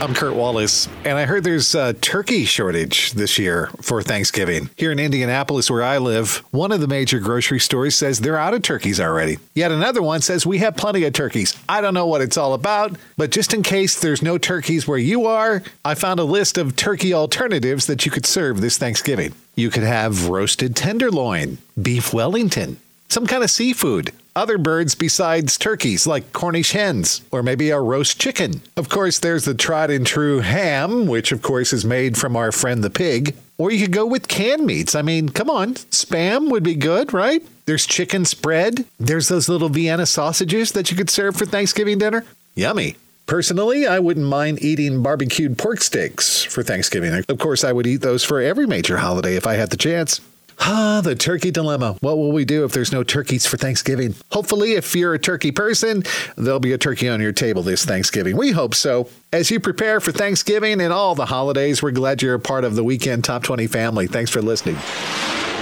[0.00, 4.70] I'm Kurt Wallace, and I heard there's a turkey shortage this year for Thanksgiving.
[4.76, 8.54] Here in Indianapolis, where I live, one of the major grocery stores says they're out
[8.54, 9.38] of turkeys already.
[9.54, 11.56] Yet another one says we have plenty of turkeys.
[11.68, 14.98] I don't know what it's all about, but just in case there's no turkeys where
[14.98, 19.32] you are, I found a list of turkey alternatives that you could serve this Thanksgiving.
[19.54, 22.78] You could have roasted tenderloin, beef Wellington,
[23.08, 28.20] some kind of seafood, other birds besides turkeys like Cornish hens, or maybe a roast
[28.20, 28.62] chicken.
[28.76, 32.52] Of course, there's the tried and true ham, which of course is made from our
[32.52, 33.34] friend the pig.
[33.58, 34.94] Or you could go with canned meats.
[34.94, 37.42] I mean, come on, spam would be good, right?
[37.64, 38.84] There's chicken spread.
[39.00, 42.24] There's those little Vienna sausages that you could serve for Thanksgiving dinner.
[42.54, 42.96] Yummy.
[43.26, 47.24] Personally, I wouldn't mind eating barbecued pork steaks for Thanksgiving.
[47.28, 50.20] Of course, I would eat those for every major holiday if I had the chance.
[50.58, 51.96] Ah, the turkey dilemma.
[52.00, 54.14] What will we do if there's no turkeys for Thanksgiving?
[54.32, 56.02] Hopefully, if you're a turkey person,
[56.36, 58.36] there'll be a turkey on your table this Thanksgiving.
[58.36, 59.08] We hope so.
[59.32, 62.74] As you prepare for Thanksgiving and all the holidays, we're glad you're a part of
[62.74, 64.06] the Weekend Top 20 family.
[64.06, 64.76] Thanks for listening.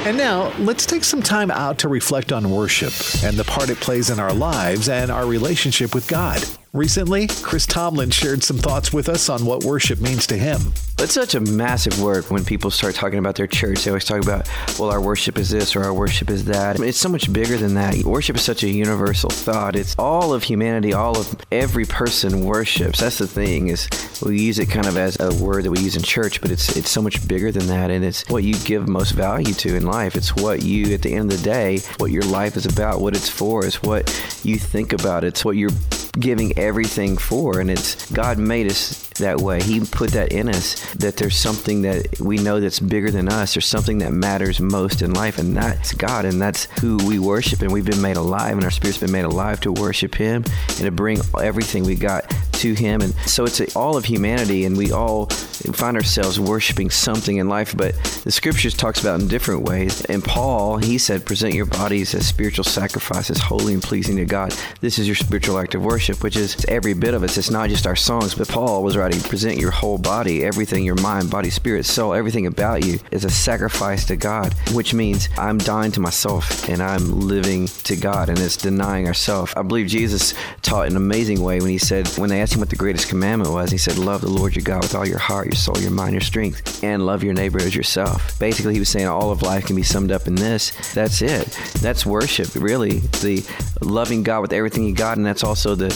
[0.06, 2.92] And now, let's take some time out to reflect on worship
[3.24, 6.44] and the part it plays in our lives and our relationship with God.
[6.74, 10.60] Recently, Chris Tomlin shared some thoughts with us on what worship means to him.
[10.98, 13.84] It's such a massive word when people start talking about their church.
[13.84, 16.80] They always talk about, well, our worship is this or our worship is that.
[16.80, 18.02] It's so much bigger than that.
[18.02, 19.76] Worship is such a universal thought.
[19.76, 22.98] It's all of humanity, all of every person worships.
[22.98, 23.88] That's the thing is
[24.20, 26.76] we use it kind of as a word that we use in church, but it's
[26.76, 29.86] it's so much bigger than that, and it's what you give most value to in
[29.86, 30.16] life.
[30.16, 33.14] It's what you, at the end of the day, what your life is about, what
[33.14, 34.08] it's for, is what
[34.42, 35.22] you think about.
[35.22, 35.70] It's what you're
[36.18, 39.62] giving everything for and it's God made us that way.
[39.62, 43.54] He put that in us that there's something that we know that's bigger than us.
[43.54, 47.62] There's something that matters most in life, and that's God, and that's who we worship.
[47.62, 50.78] And we've been made alive, and our spirit's been made alive to worship Him and
[50.78, 53.00] to bring everything we got to Him.
[53.00, 57.76] And so it's all of humanity, and we all find ourselves worshiping something in life.
[57.76, 57.94] But
[58.24, 60.04] the Scriptures talks about in different ways.
[60.06, 64.54] And Paul, he said, present your bodies as spiritual sacrifices, holy and pleasing to God.
[64.80, 67.36] This is your spiritual act of worship, which is every bit of us.
[67.36, 71.00] It's not just our songs, but Paul was writing, present your whole body, everything, your
[71.00, 75.58] mind, body, spirit, soul, everything about you is a sacrifice to God, which means I'm
[75.58, 79.52] dying to myself and I'm living to God, and it's denying ourselves.
[79.56, 82.60] I believe Jesus taught in an amazing way when he said, when they asked him
[82.60, 85.18] what the greatest commandment was, he said, Love the Lord your God with all your
[85.18, 88.38] heart, your soul, your mind, your strength, and love your neighbor as yourself.
[88.38, 90.72] Basically, he was saying all of life can be summed up in this.
[90.94, 91.46] That's it.
[91.80, 92.98] That's worship, really.
[92.98, 93.44] The
[93.80, 95.88] loving God with everything you got, and that's also the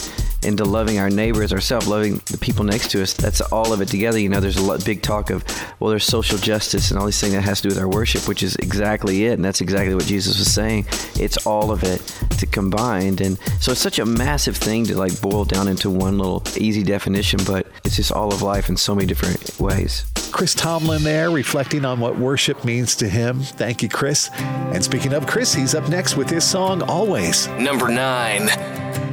[0.43, 3.13] into loving our neighbors ourselves, loving the people next to us.
[3.13, 4.19] That's all of it together.
[4.19, 5.43] You know, there's a lot, big talk of,
[5.79, 8.27] well, there's social justice and all these things that has to do with our worship,
[8.27, 9.33] which is exactly it.
[9.33, 10.85] And that's exactly what Jesus was saying.
[11.15, 11.99] It's all of it
[12.37, 13.21] to combined.
[13.21, 16.83] And so it's such a massive thing to like boil down into one little easy
[16.83, 20.05] definition, but it's just all of life in so many different ways.
[20.31, 23.41] Chris Tomlin there reflecting on what worship means to him.
[23.41, 24.29] Thank you, Chris.
[24.37, 27.47] And speaking of Chris, he's up next with his song Always.
[27.47, 29.08] Number nine.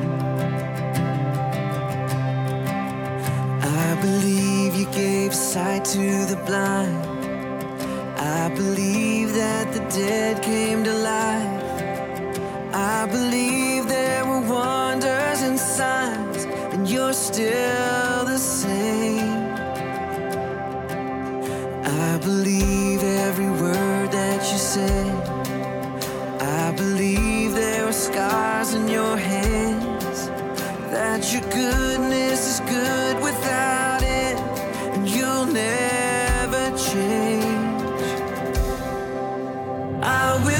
[5.92, 6.98] To the blind.
[8.18, 11.62] I believe that the dead came to life.
[12.74, 19.44] I believe there were wonders and signs, and you're still the same.
[21.84, 25.14] I believe every word that you said.
[26.40, 30.18] I believe there were scars in your hands.
[30.90, 33.85] That your goodness is good without
[35.56, 38.02] never change.
[40.02, 40.55] I will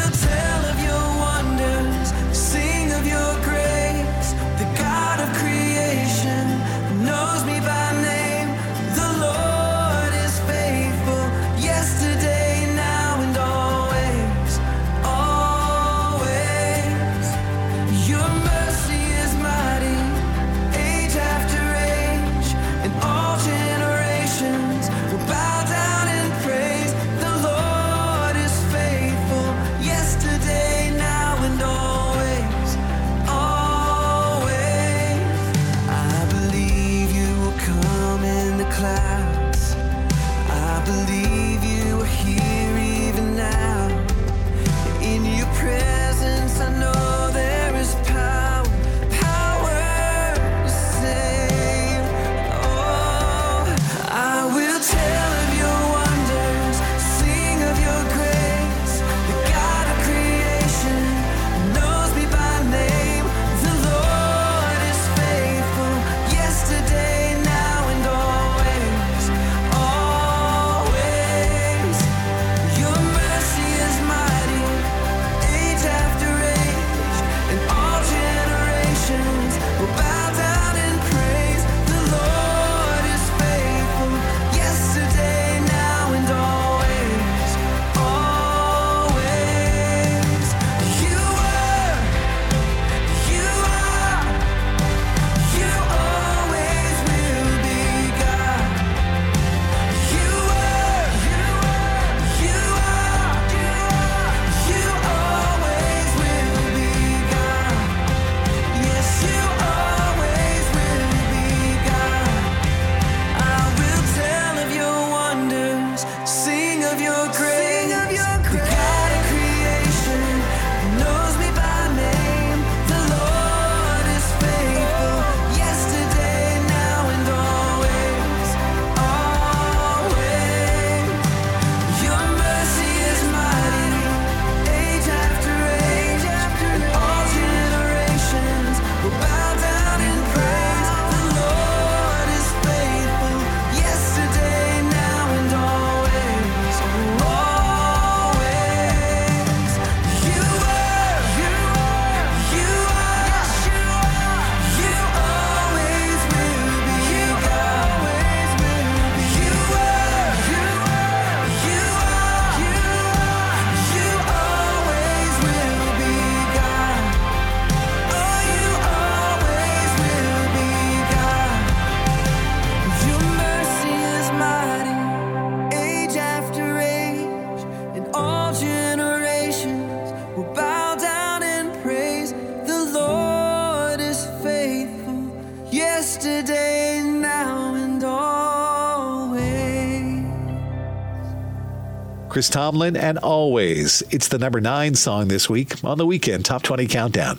[192.36, 194.02] Chris Tomlin and Always.
[194.10, 197.38] It's the number nine song this week on the weekend Top 20 Countdown.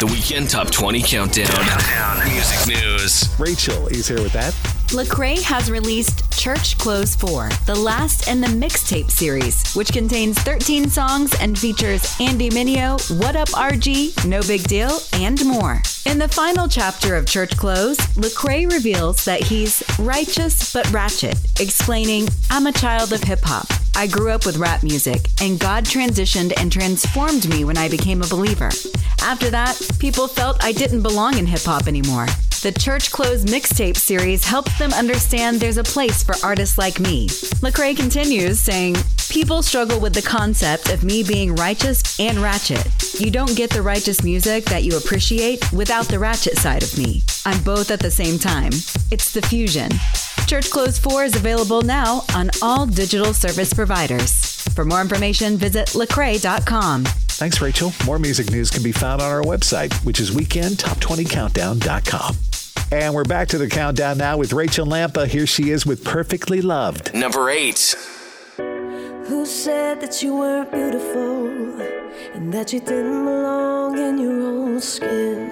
[0.00, 1.54] The Weekend Top 20 Countdown.
[2.28, 3.32] Music news.
[3.38, 4.52] Rachel is here with that.
[4.88, 10.90] Lecrae has released Church Clothes 4, the last in the mixtape series, which contains 13
[10.90, 15.80] songs and features Andy Mineo, What Up RG, No Big Deal, and more.
[16.06, 22.26] In the final chapter of Church Clothes, Lecrae reveals that he's righteous but ratchet, explaining,
[22.50, 23.68] I'm a child of hip hop.
[23.96, 28.22] I grew up with rap music, and God transitioned and transformed me when I became
[28.22, 28.70] a believer.
[29.22, 32.26] After that, people felt I didn't belong in hip hop anymore.
[32.64, 37.28] The Church Clothes mixtape series helps them understand there's a place for artists like me.
[37.60, 38.96] Lecrae continues saying,
[39.28, 42.86] People struggle with the concept of me being righteous and ratchet.
[43.20, 47.22] You don't get the righteous music that you appreciate without the ratchet side of me.
[47.44, 48.72] I'm both at the same time.
[49.10, 49.90] It's the fusion.
[50.46, 54.62] Church Clothes 4 is available now on all digital service providers.
[54.74, 57.04] For more information, visit lecrae.com.
[57.04, 57.92] Thanks, Rachel.
[58.06, 62.36] More music news can be found on our website, which is weekendtop20countdown.com.
[62.92, 65.26] And we're back to the countdown now with Rachel Lampa.
[65.26, 67.12] Here she is with Perfectly Loved.
[67.14, 67.96] Number eight.
[68.56, 71.48] Who said that you weren't beautiful
[72.34, 75.50] and that you didn't belong in your own skin?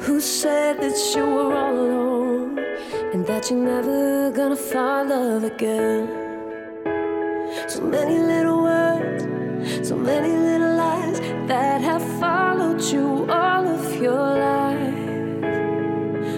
[0.00, 2.58] Who said that you were all alone
[3.12, 6.08] and that you're never gonna find love again?
[7.68, 9.24] So many little words,
[9.82, 15.04] so many little lies that have followed you all of your life.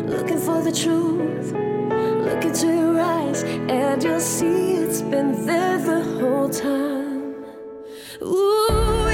[0.08, 1.52] Looking for the truth,
[2.26, 7.34] look into your eyes, and you'll see it's been there the whole time.
[8.22, 9.05] Ooh,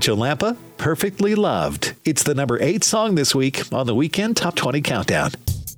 [0.00, 1.92] Rachel Lampa, Perfectly Loved.
[2.06, 5.32] It's the number eight song this week on the weekend Top 20 Countdown.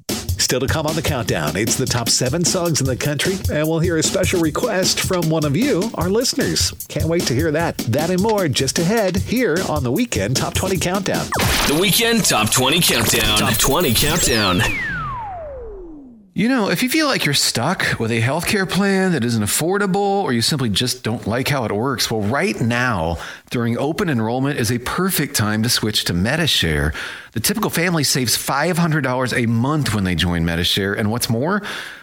[0.08, 3.66] Still to come on the countdown, it's the top seven songs in the country, and
[3.66, 6.70] we'll hear a special request from one of you, our listeners.
[6.86, 7.78] Can't wait to hear that.
[7.78, 11.26] That and more just ahead here on the weekend Top 20 Countdown.
[11.66, 13.38] The Weekend Top 20 Countdown.
[13.38, 14.91] Top 20 Countdown.
[16.34, 20.22] You know, if you feel like you're stuck with a healthcare plan that isn't affordable
[20.22, 23.18] or you simply just don't like how it works, well, right now,
[23.50, 26.94] during open enrollment, is a perfect time to switch to Medishare.
[27.32, 30.98] The typical family saves $500 a month when they join Medishare.
[30.98, 31.60] And what's more,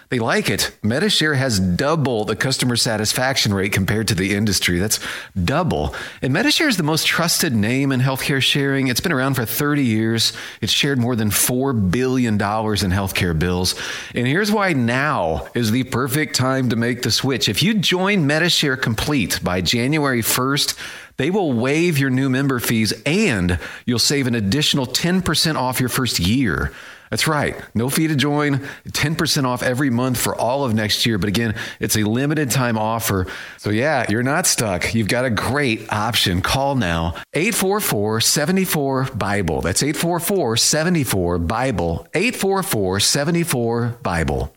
[0.10, 0.76] they like it.
[0.82, 4.80] Medishare has double the customer satisfaction rate compared to the industry.
[4.80, 5.00] That's
[5.36, 5.94] double.
[6.24, 8.88] And Medishare is the most trusted name in healthcare sharing.
[8.88, 10.34] It's been around for 30 years.
[10.62, 13.76] It's shared more than $4 billion in healthcare bills.
[14.16, 17.48] And here's why now is the perfect time to make the switch.
[17.48, 20.76] If you join Medishare Complete by January 1st,
[21.18, 25.90] they will waive your new member fees and you'll save an additional 10% off your
[25.90, 26.72] first year.
[27.10, 27.56] That's right.
[27.74, 31.18] No fee to join, 10% off every month for all of next year.
[31.18, 33.28] But again, it's a limited time offer.
[33.58, 34.94] So yeah, you're not stuck.
[34.94, 36.42] You've got a great option.
[36.42, 39.62] Call now 844 74 Bible.
[39.62, 42.08] That's 844 74 Bible.
[42.14, 44.54] 844 74 Bible.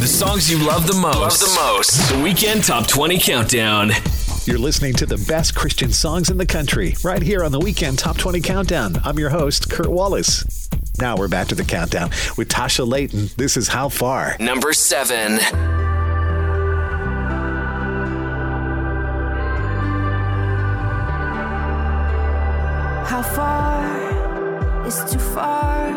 [0.00, 1.42] The songs you love the most.
[1.42, 2.10] Love the most.
[2.10, 3.90] The Weekend Top 20 Countdown.
[4.46, 7.98] You're listening to the best Christian songs in the country right here on the Weekend
[7.98, 8.96] Top 20 Countdown.
[9.04, 10.69] I'm your host, Kurt Wallace.
[11.00, 13.30] Now we're back to the countdown with Tasha Layton.
[13.38, 14.36] This is How Far.
[14.38, 15.38] Number seven.
[23.06, 25.88] How far is too far?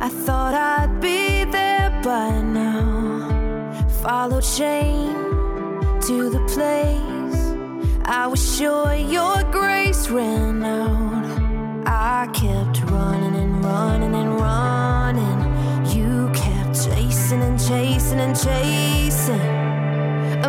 [0.00, 3.88] I thought I'd be there by now.
[4.00, 5.12] Followed shame
[6.02, 8.04] to the place.
[8.04, 11.14] I was sure your grace ran out.
[11.86, 12.83] I kept running and
[13.74, 15.40] running and running.
[15.96, 19.50] You kept chasing and chasing and chasing.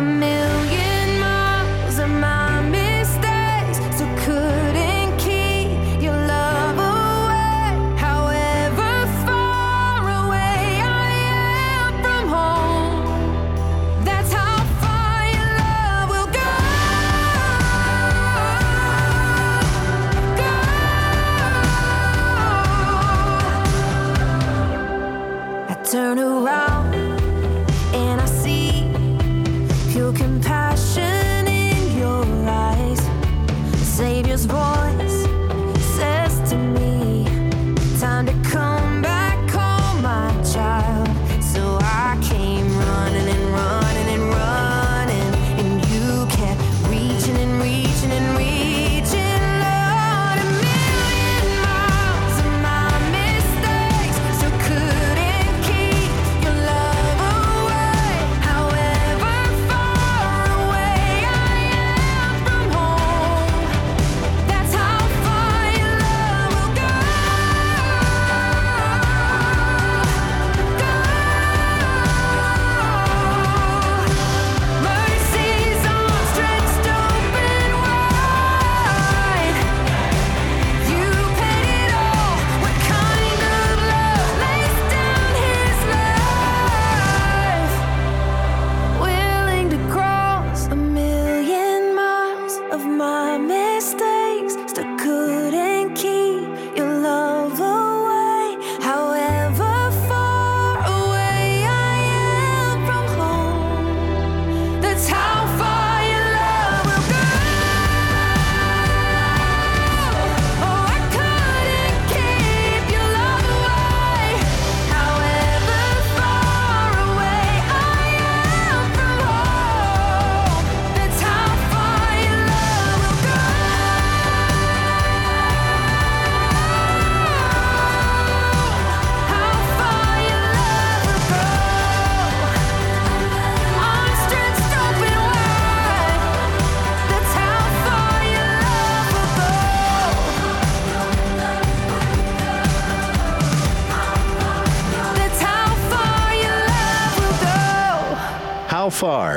[0.00, 0.65] million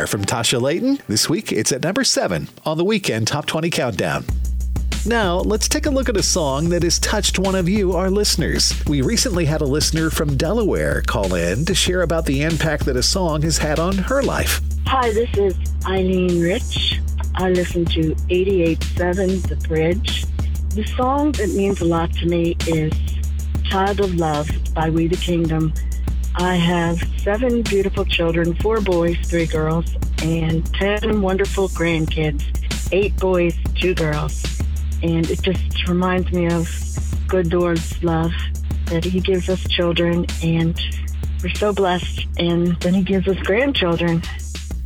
[0.10, 1.00] from Tasha Layton.
[1.08, 4.26] This week it's at number seven on the Weekend Top 20 Countdown.
[5.06, 8.10] Now, let's take a look at a song that has touched one of you, our
[8.10, 8.74] listeners.
[8.88, 12.98] We recently had a listener from Delaware call in to share about the impact that
[12.98, 14.62] a song has had on her life.
[14.88, 15.56] Hi, this is
[15.86, 17.00] Eileen Rich.
[17.36, 20.26] I listen to 88.7 The Bridge.
[20.74, 22.92] The song that means a lot to me is
[23.64, 25.72] Child of Love by We the Kingdom.
[26.40, 29.94] I have seven beautiful children four boys, three girls,
[30.24, 32.46] and 10 wonderful grandkids
[32.94, 34.44] eight boys, two girls.
[35.04, 36.70] And it just reminds me of
[37.28, 38.32] good Lord's love
[38.86, 40.80] that He gives us children, and
[41.44, 42.26] we're so blessed.
[42.38, 44.24] And then He gives us grandchildren.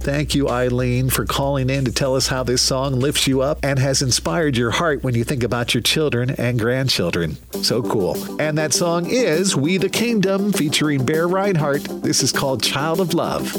[0.04, 3.60] Thank you, Eileen, for calling in to tell us how this song lifts you up
[3.64, 7.38] and has inspired your heart when you think about your children and grandchildren.
[7.62, 8.18] So cool.
[8.42, 12.02] And that song is We the Kingdom featuring Bear Rinehart.
[12.02, 13.54] This is called Child of Love.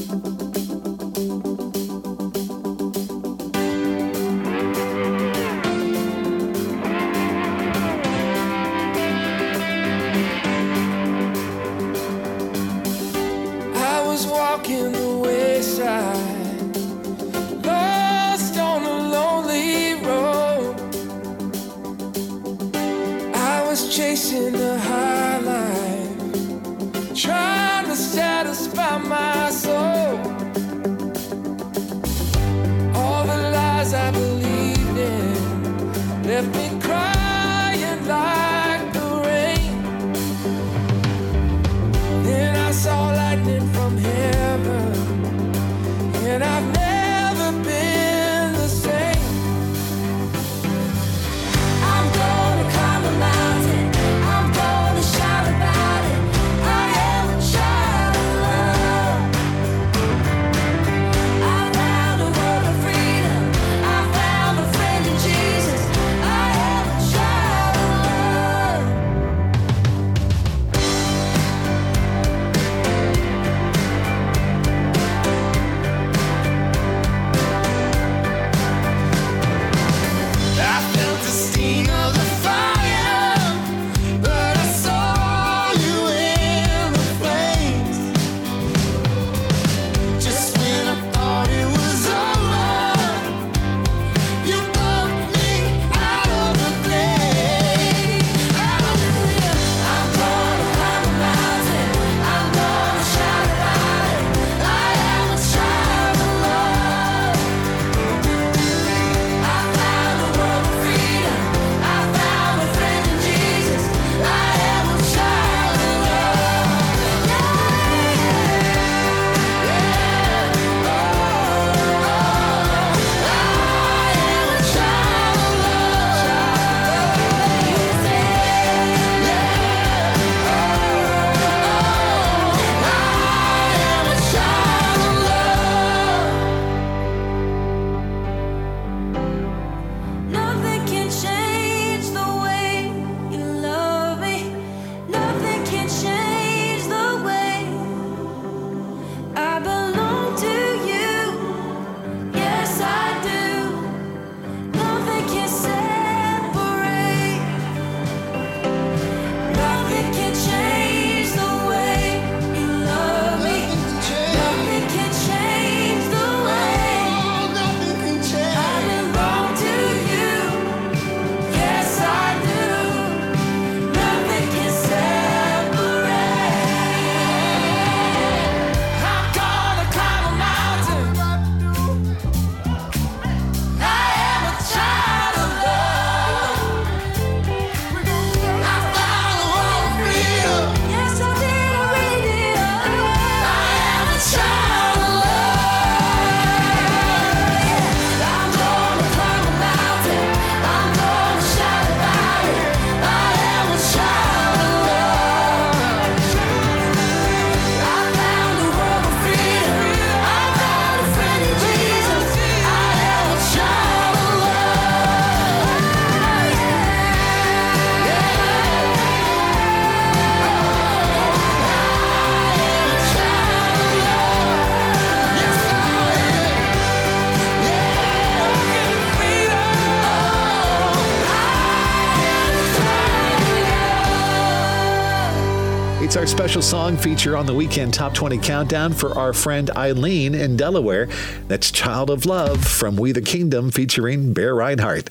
[237.05, 241.07] feature on the weekend top 20 countdown for our friend Eileen in Delaware.
[241.49, 245.09] That's Child of Love from We the Kingdom featuring Bear Rinehart.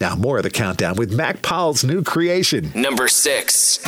[0.00, 2.72] Now, more of the countdown with Mac Powell's new creation.
[2.74, 3.78] Number six.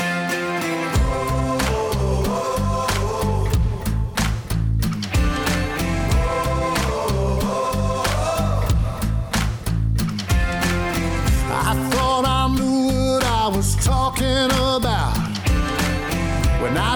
[13.82, 14.69] talking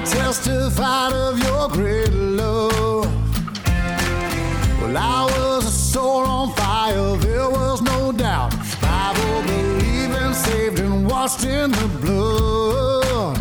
[0.04, 3.06] testified of your great love.
[4.80, 8.52] Well, I was a soul on fire, there was no doubt.
[8.82, 13.40] Bible believing, saved, and washed in the blood.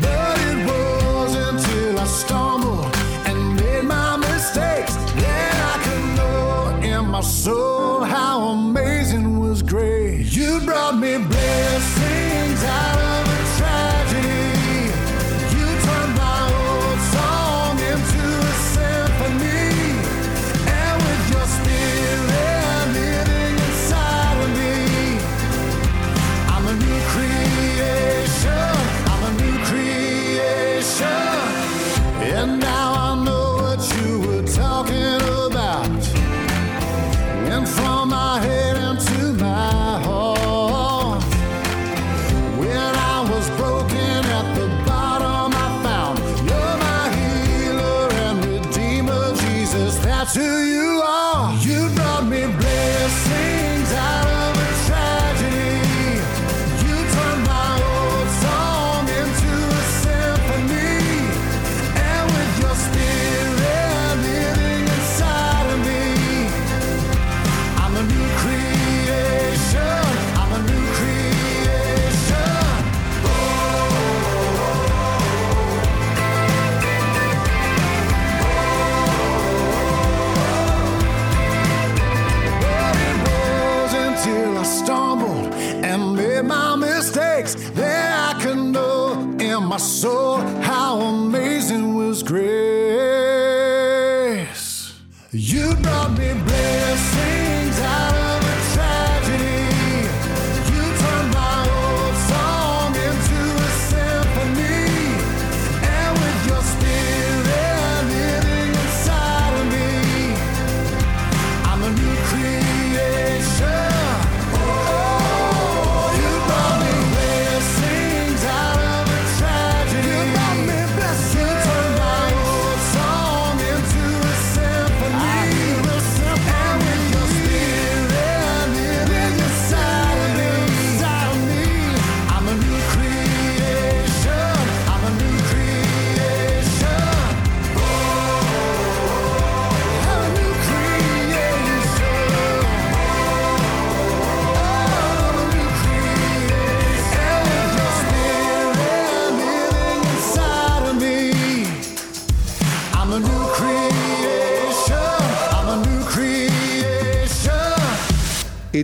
[0.00, 7.10] But it was until I stumbled and made my mistakes that I could know in
[7.10, 7.77] my soul.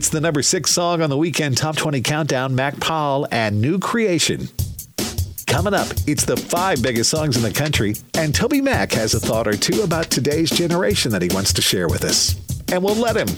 [0.05, 3.79] It's the number six song on the weekend top 20 countdown, Mac Powell and New
[3.79, 4.51] Creation.
[5.47, 9.49] Coming up, it's the five biggest songs in the country, and TobyMac has a thought
[9.49, 12.37] or two about today's generation that he wants to share with us.
[12.71, 13.29] And we'll let him.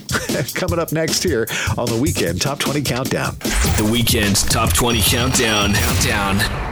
[0.54, 1.46] Coming up next here
[1.78, 3.36] on the weekend top 20 countdown.
[3.78, 5.72] The weekend top 20 countdown.
[5.72, 6.65] Countdown.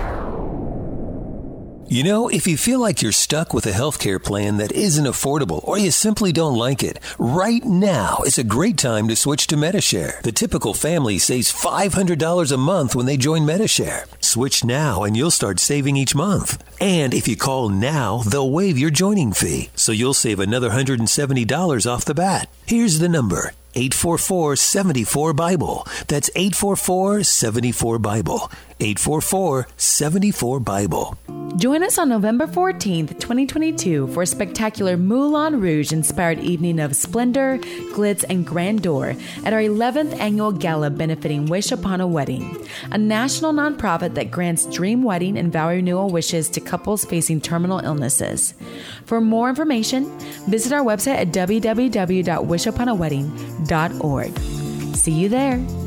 [1.95, 5.62] You know, if you feel like you're stuck with a healthcare plan that isn't affordable
[5.62, 9.57] or you simply don't like it, right now is a great time to switch to
[9.57, 10.21] Medishare.
[10.23, 14.07] The typical family saves $500 a month when they join Medishare.
[14.21, 16.61] Switch now and you'll start saving each month.
[16.81, 21.87] And if you call now, they'll waive your joining fee, so you'll save another $170
[21.87, 22.51] off the bat.
[22.66, 25.87] Here's the number 844 74 Bible.
[26.07, 28.51] That's 844 74 Bible.
[28.81, 31.19] 844 74 Bible.
[31.57, 37.59] Join us on November 14th, 2022 for a spectacular Moulin Rouge inspired evening of splendor,
[37.93, 39.15] glitz, and grandeur
[39.45, 44.67] at our 11th annual gala benefiting Wish Upon a Wedding, a national nonprofit that grants
[44.67, 48.55] dream wedding and vow renewal wishes to couples facing terminal illnesses.
[49.05, 50.11] For more information,
[50.49, 51.31] visit our website at
[54.95, 55.84] See you there.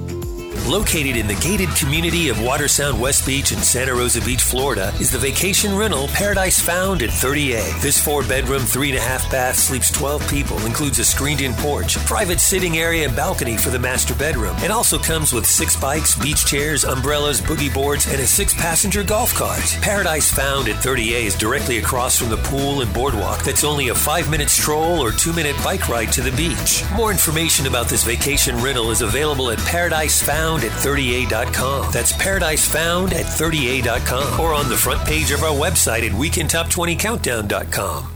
[0.67, 5.09] Located in the gated community of Watersound West Beach in Santa Rosa Beach, Florida, is
[5.09, 7.81] the vacation rental Paradise Found at 30A.
[7.81, 11.53] This four bedroom, three and a half bath sleeps 12 people, includes a screened in
[11.53, 15.79] porch, private sitting area, and balcony for the master bedroom, and also comes with six
[15.79, 19.63] bikes, beach chairs, umbrellas, boogie boards, and a six passenger golf cart.
[19.81, 23.95] Paradise Found at 30A is directly across from the pool and boardwalk that's only a
[23.95, 26.83] five minute stroll or two minute bike ride to the beach.
[26.93, 31.91] More information about this vacation rental is available at Paradise Found at 30A.com.
[31.91, 38.13] That's Paradise Found at 30A.com or on the front page of our website at WeekendTop20Countdown.com.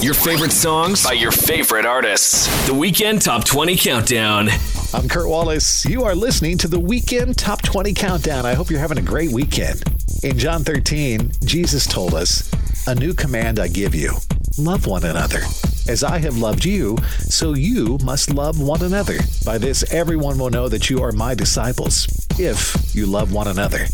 [0.00, 2.66] Your favorite songs by your favorite artists.
[2.66, 4.48] The weekend top 20 countdown.
[4.92, 5.84] I'm Kurt Wallace.
[5.84, 8.46] You are listening to the Weekend Top 20 Countdown.
[8.46, 9.82] I hope you're having a great weekend.
[10.22, 12.50] In John 13, Jesus told us,
[12.86, 14.12] A new command I give you
[14.58, 15.40] love one another.
[15.86, 16.96] As I have loved you,
[17.28, 19.18] so you must love one another.
[19.44, 22.06] By this, everyone will know that you are my disciples,
[22.38, 23.86] if you love one another.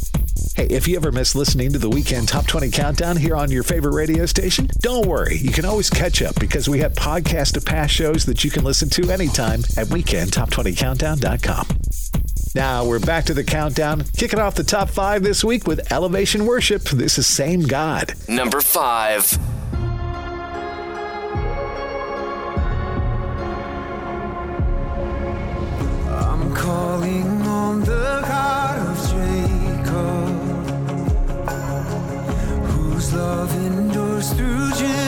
[0.55, 3.63] Hey, if you ever miss listening to the Weekend Top 20 Countdown here on your
[3.63, 5.37] favorite radio station, don't worry.
[5.39, 8.65] You can always catch up because we have podcasts of past shows that you can
[8.65, 11.67] listen to anytime at weekendtop20countdown.com.
[12.55, 16.47] Now we're back to the countdown, kicking off the top five this week with Elevation
[16.47, 16.83] Worship.
[16.83, 18.15] This is Same God.
[18.29, 19.39] Number five.
[33.79, 35.00] Endures through generations.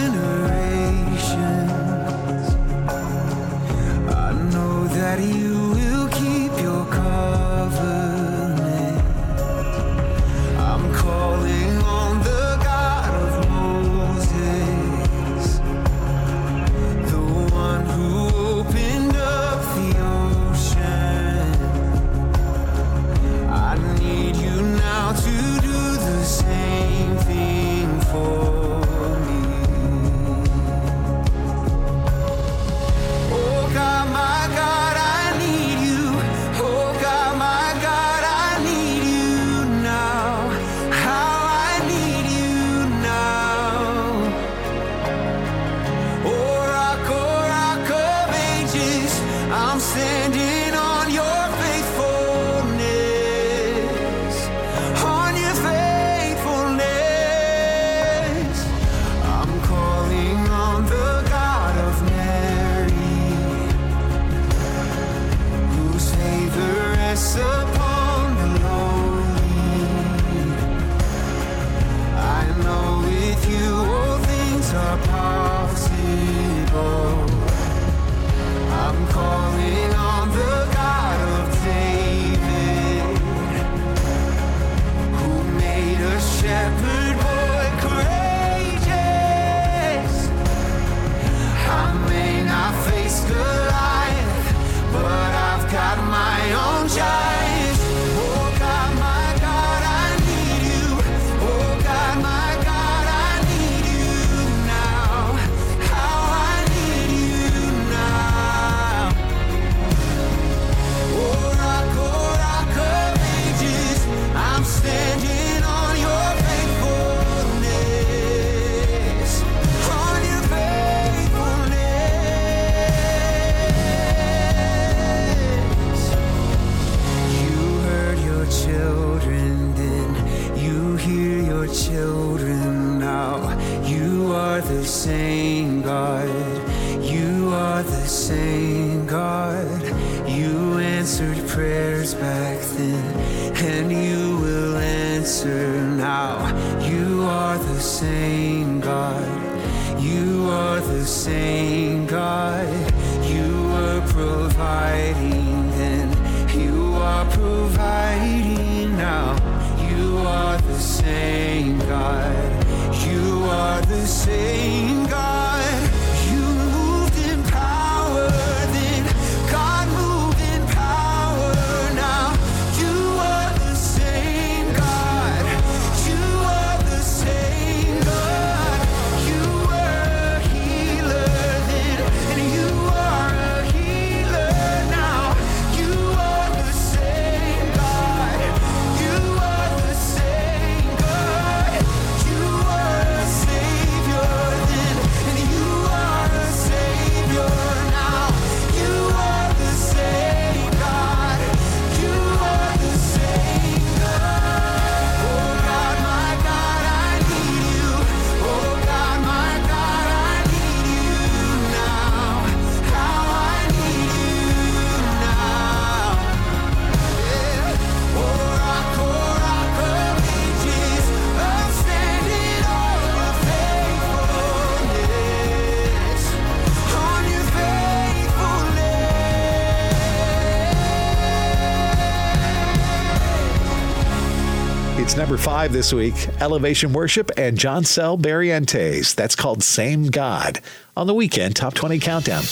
[235.13, 239.15] It's number five this week Elevation Worship and Jonsal Barrientos.
[239.15, 240.63] That's called Same God
[240.97, 242.45] on the weekend Top 20 Countdown.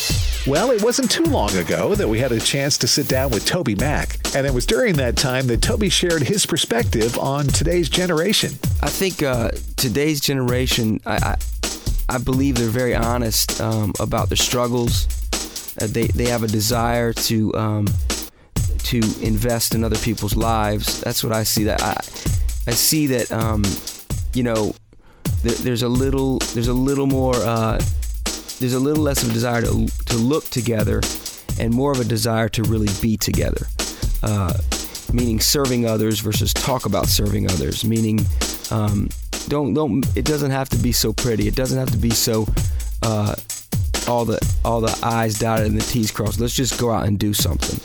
[0.47, 3.47] Well, it wasn't too long ago that we had a chance to sit down with
[3.47, 8.51] TobyMac, and it was during that time that Toby shared his perspective on today's generation.
[8.83, 11.37] I think uh, today's generation, I, I,
[12.11, 15.07] I believe they're very honest um, about their struggles.
[15.81, 17.87] Uh, they they have a desire to um,
[18.83, 21.01] to invest in other people's lives.
[21.01, 21.65] That's what I see.
[21.65, 21.99] That I
[22.67, 23.65] I see that um,
[24.35, 24.75] you know
[25.43, 27.81] there, there's a little there's a little more uh,
[28.59, 31.01] there's a little less of a desire to to look together
[31.59, 33.67] and more of a desire to really be together.
[34.23, 34.53] Uh,
[35.13, 37.85] meaning serving others versus talk about serving others.
[37.85, 38.21] Meaning
[38.71, 39.09] um,
[39.49, 41.49] don't don't it doesn't have to be so pretty.
[41.49, 42.47] It doesn't have to be so
[43.03, 43.35] uh,
[44.09, 46.41] all the all the I's dotted and the T's crossed.
[46.41, 47.79] Let's just go out and do something.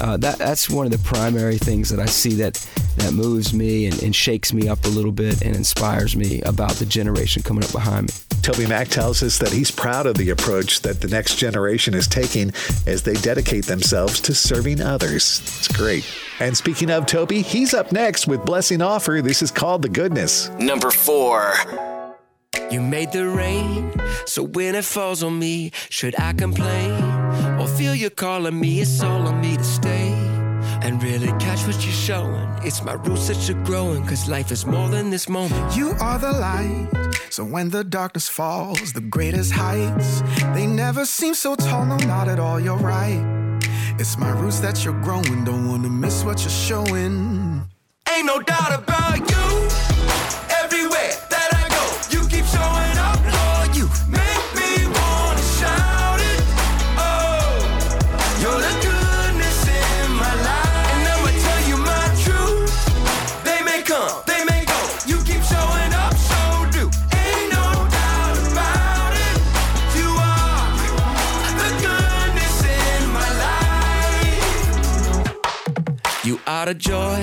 [0.00, 2.54] Uh, that that's one of the primary things that I see that
[2.96, 6.72] that moves me and, and shakes me up a little bit and inspires me about
[6.72, 8.14] the generation coming up behind me.
[8.42, 12.52] TobyMac tells us that he's proud of the approach that the next generation is taking
[12.86, 15.40] as they dedicate themselves to serving others.
[15.58, 16.04] It's great.
[16.40, 19.22] And speaking of Toby, he's up next with Blessing Offor.
[19.22, 20.48] This is called The Goodness.
[20.50, 21.52] Number four.
[22.70, 23.92] You made the rain,
[24.26, 27.02] so when it falls on me, should I complain?
[27.58, 28.80] Or feel you calling me?
[28.80, 30.12] It's all on me to stay
[30.82, 32.48] and really catch what you're showing.
[32.62, 35.76] It's my roots that you're growing, cause life is more than this moment.
[35.76, 36.88] You are the light,
[37.30, 40.22] so when the darkness falls, the greatest heights,
[40.54, 43.58] they never seem so tall, no, not at all, you're right.
[43.98, 47.62] It's my roots that you're growing, don't wanna miss what you're showing.
[48.14, 49.68] Ain't no doubt about you.
[50.62, 51.12] Everywhere
[76.48, 77.20] are the joy.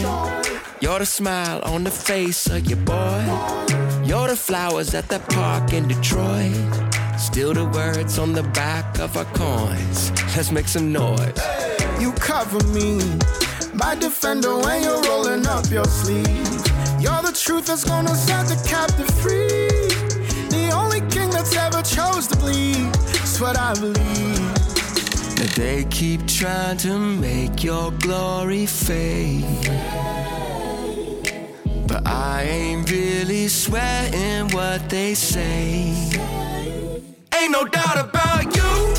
[0.81, 3.23] You're the smile on the face of your boy.
[4.03, 6.53] You're the flowers at the park in Detroit.
[7.17, 10.11] Still the words on the back of our coins.
[10.35, 11.41] Let's make some noise.
[11.99, 12.99] You cover me,
[13.73, 16.61] my defender when you're rolling up your sleeve.
[16.99, 19.89] You're the truth that's gonna set the captive free.
[20.49, 22.93] The only king that's ever chose to bleed.
[22.93, 24.54] That's what I believe.
[25.35, 29.45] They keep trying to make your glory fade.
[31.87, 35.93] But I ain't really sweating what they say.
[37.33, 38.94] Ain't no doubt about you.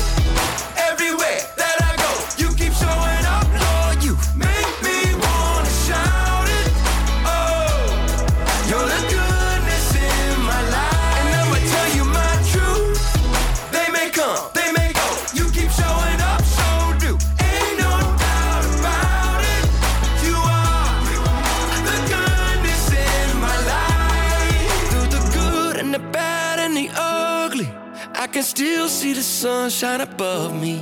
[28.87, 30.81] Still see the sunshine above me.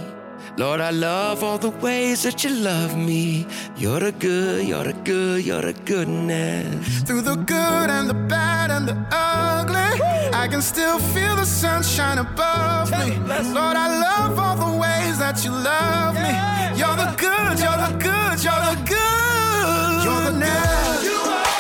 [0.58, 3.48] Lord, I love all the ways that you love me.
[3.78, 7.02] You're the good, you're the good, you're the goodness.
[7.02, 10.02] Through the good and the bad and the ugly,
[10.34, 13.18] I can still feel the sunshine above me.
[13.58, 16.34] Lord, I love all the ways that you love me.
[16.80, 20.04] You're the good, you're the good, you're the good.
[20.06, 21.04] You're the good.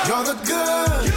[0.07, 1.14] You're the good.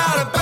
[0.00, 0.39] not about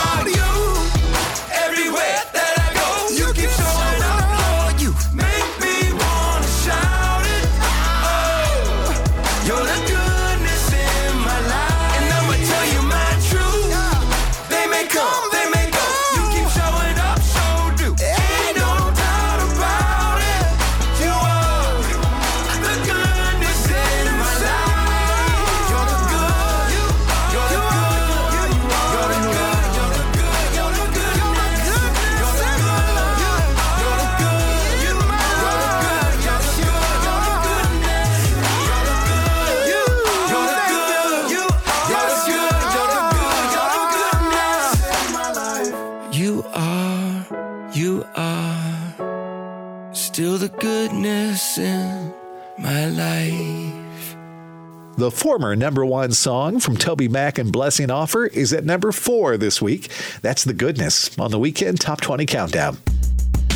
[54.99, 59.63] The former number one song from TobyMac and Blessing Offor is at number four this
[59.63, 59.93] week.
[60.23, 62.79] That's The Goodness on the Weekend Top 20 Countdown.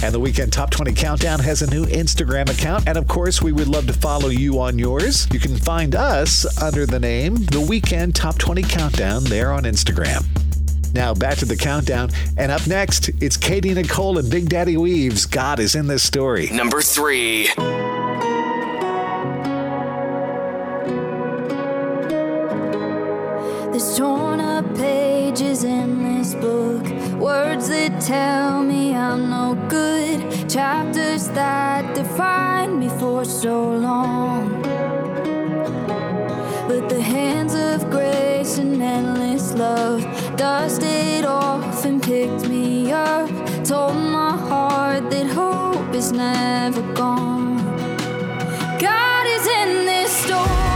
[0.05, 2.86] And the Weekend Top 20 Countdown has a new Instagram account.
[2.86, 5.27] And of course, we would love to follow you on yours.
[5.32, 10.24] You can find us under the name The Weekend Top 20 Countdown there on Instagram.
[10.94, 12.10] Now back to the countdown.
[12.36, 15.27] And up next, it's Katy Nichole and Big Daddy Weaves.
[15.27, 16.51] God is in this story.
[16.52, 17.48] Number three.
[23.72, 26.84] There's torn up pages in this book,
[27.18, 34.60] words that tell me I'm no good, chapters that define me for so long.
[36.68, 40.02] But the hands of grace and endless love
[40.36, 43.30] dusted off and picked me up,
[43.64, 47.56] told my heart that hope is never gone.
[48.78, 50.71] God is in this story.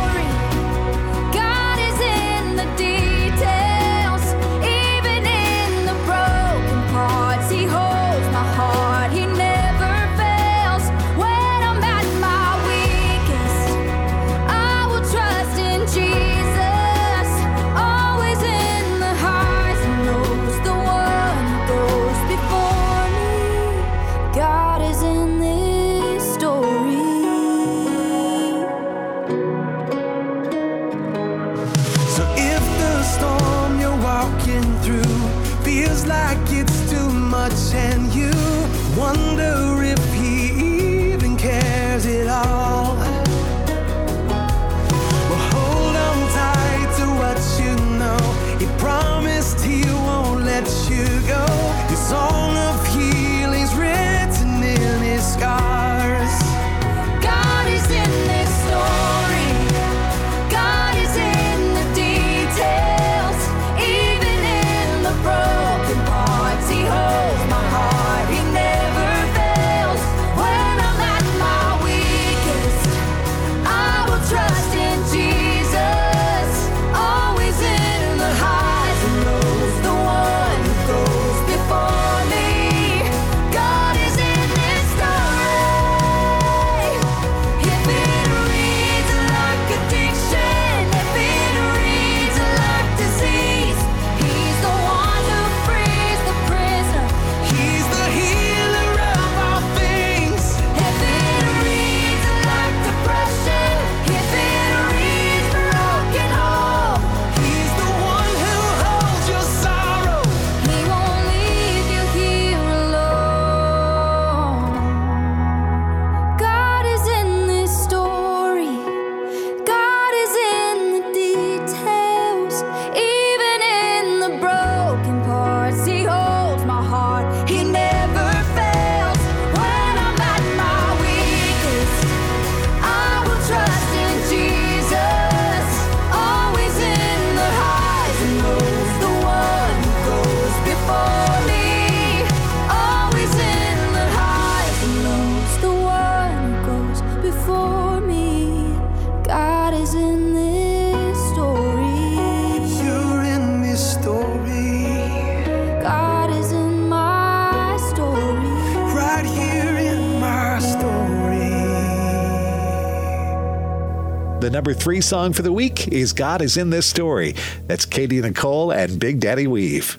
[164.87, 167.35] The three song for the week is God is in This Story.
[167.67, 169.99] That's Katy Nichole and Big Daddy Weave.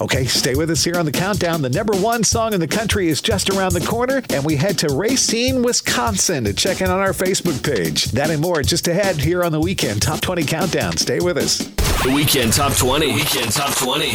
[0.00, 1.60] Okay, stay with us here on the countdown.
[1.60, 4.78] The number one song in the country is just around the corner, and we head
[4.78, 8.06] to Racine, Wisconsin to check in on our Facebook page.
[8.06, 10.96] That and more just ahead here on the weekend Top 20 Countdown.
[10.96, 11.58] Stay with us.
[11.58, 13.12] The Weekend Top 20.
[13.12, 14.12] Weekend Top 20.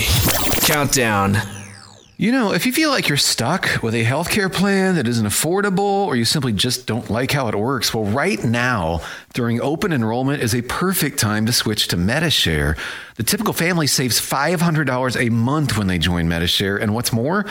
[0.65, 1.58] Countdown.
[2.19, 6.05] You know, if you feel like you're stuck with a healthcare plan that isn't affordable
[6.05, 8.99] or you simply just don't like how it works, well, right now,
[9.33, 12.77] during open enrollment, is a perfect time to switch to Medishare.
[13.15, 16.81] The typical family saves $500 a month when they join Medishare.
[16.81, 17.45] And what's more,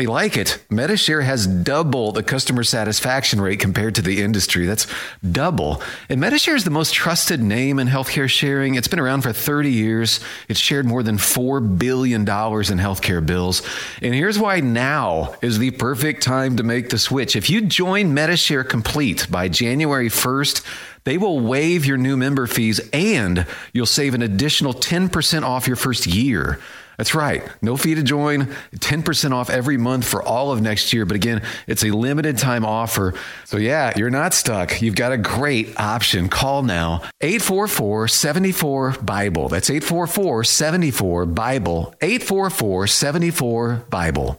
[0.00, 0.64] they like it.
[0.70, 4.64] Medishare has double the customer satisfaction rate compared to the industry.
[4.64, 4.86] That's
[5.30, 5.82] double.
[6.08, 8.76] And Medishare is the most trusted name in healthcare sharing.
[8.76, 10.20] It's been around for 30 years.
[10.48, 13.60] It's shared more than $4 billion in healthcare bills.
[14.00, 17.36] And here's why now is the perfect time to make the switch.
[17.36, 20.64] If you join Medishare Complete by January 1st,
[21.04, 25.76] they will waive your new member fees and you'll save an additional 10% off your
[25.76, 26.58] first year.
[27.00, 27.42] That's right.
[27.62, 31.06] No fee to join, 10% off every month for all of next year.
[31.06, 33.14] But again, it's a limited time offer.
[33.46, 34.82] So yeah, you're not stuck.
[34.82, 36.28] You've got a great option.
[36.28, 39.48] Call now 844 74 Bible.
[39.48, 41.94] That's 844 74 Bible.
[42.02, 44.38] 844 74 Bible.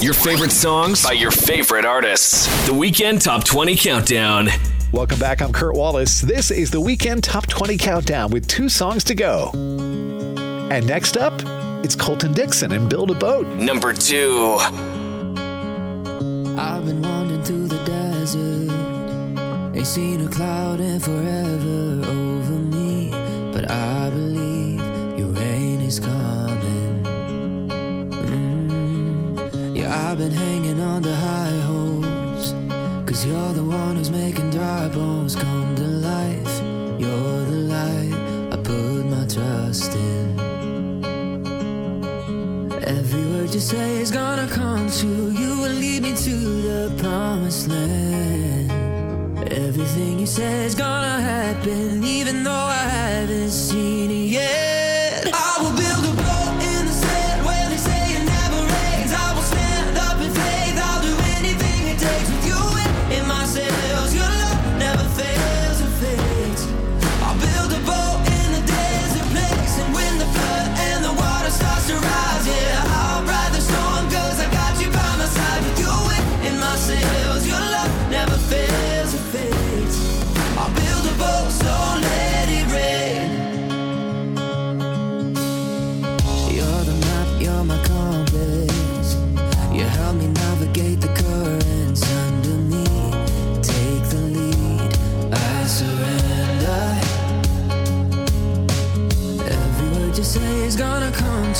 [0.00, 2.46] Your favorite songs by your favorite artists.
[2.68, 4.50] The Weekend Top 20 Countdown.
[4.92, 5.42] Welcome back.
[5.42, 6.20] I'm Kurt Wallace.
[6.20, 10.47] This is the Weekend Top 20 Countdown with two songs to go.
[10.70, 11.32] And next up,
[11.82, 13.46] it's Colton Dixon and Build a Boat.
[13.46, 14.58] Number two.
[16.58, 18.70] I've been wandering through the desert.
[19.74, 23.10] Ain't seen a cloud in forever over me.
[23.50, 24.80] But I believe
[25.18, 27.02] your rain is coming.
[28.10, 29.74] Mm.
[29.74, 32.52] Yeah, I've been hanging on to high hopes.
[33.08, 35.67] Cause you're the one who's making dry bones come
[43.58, 45.30] you say is gonna come true.
[45.30, 46.36] You will lead me to
[46.68, 48.70] the promised land.
[49.50, 53.97] Everything you say is gonna happen, even though I haven't seen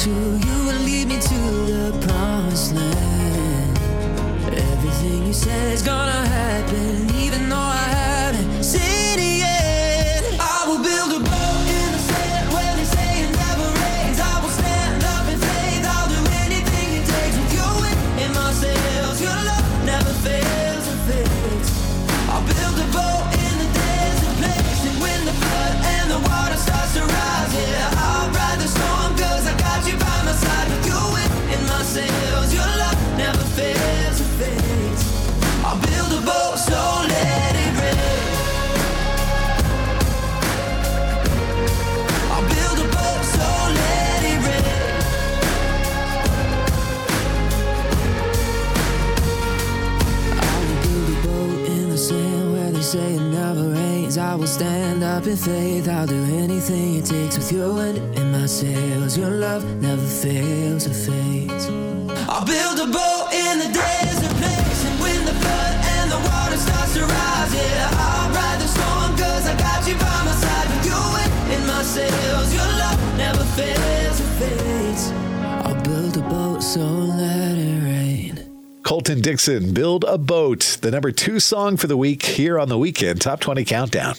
[0.04, 0.10] gonna.
[0.10, 1.38] You will lead me to
[1.72, 3.78] the promised land.
[4.46, 6.17] Everything you say is gonna
[54.39, 55.89] will stand up in faith.
[55.89, 59.19] I'll do anything it takes with you and in my sails.
[59.19, 61.66] Your love never fails or fades.
[62.28, 66.56] I'll build a boat in the desert place, and when the flood and the water
[66.56, 68.69] starts to rise, yeah, I'll ride the
[69.51, 72.55] I got you by my side with you in, in my sails.
[72.55, 75.10] Your love never fails or fades.
[75.66, 78.19] I'll build a boat, so let it rain.
[78.85, 82.78] Colton Dixon, Build a Boat, the number two song for the week here on the
[82.78, 84.15] Weekend Top 20 Countdown.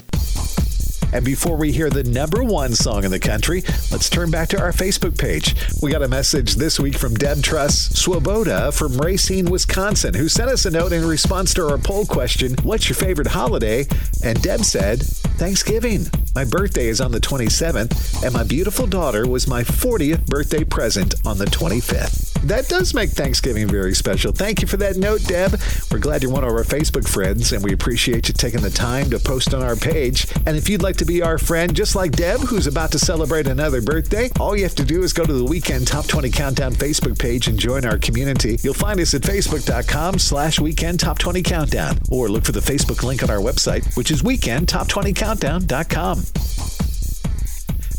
[1.11, 4.61] And before we hear the number one song in the country, let's turn back to
[4.61, 5.55] our Facebook page.
[5.81, 10.49] We got a message this week from Deb Truss Swoboda from Racine, Wisconsin, who sent
[10.49, 13.87] us a note in response to our poll question, What's your favorite holiday?
[14.23, 16.07] And Deb said, Thanksgiving.
[16.35, 21.15] My birthday is on the 27th, and my beautiful daughter was my 40th birthday present
[21.25, 22.28] on the 25th.
[22.43, 24.31] That does make Thanksgiving very special.
[24.31, 25.59] Thank you for that note, Deb.
[25.91, 29.09] We're glad you're one of our Facebook friends, and we appreciate you taking the time
[29.09, 30.25] to post on our page.
[30.47, 33.47] And if you'd like to be our friend, just like Deb, who's about to celebrate
[33.47, 36.73] another birthday, all you have to do is go to the Weekend Top 20 Countdown
[36.73, 38.57] Facebook page and join our community.
[38.61, 43.03] You'll find us at facebook.com slash weekend top 20 countdown, or look for the Facebook
[43.03, 46.23] link on our website, which is weekendtop20countdown.com.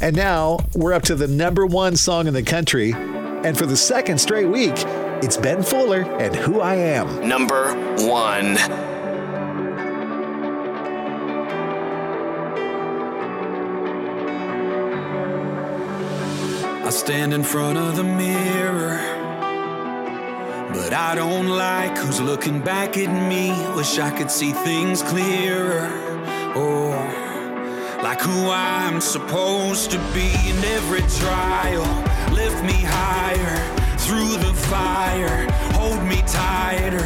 [0.02, 2.94] And now we're up to the number one song in the country.
[3.42, 4.74] And for the second straight week,
[5.22, 7.26] it's Ben Fuller and Who I Am.
[7.26, 7.72] Number
[8.06, 8.58] one.
[16.86, 18.98] I stand in front of the mirror,
[20.74, 23.52] but I don't like who's looking back at me.
[23.74, 25.88] Wish I could see things clearer.
[26.54, 26.90] Oh,
[28.02, 31.86] like who I'm supposed to be in every trial.
[32.62, 33.56] Me higher
[33.96, 37.00] through the fire, hold me tighter.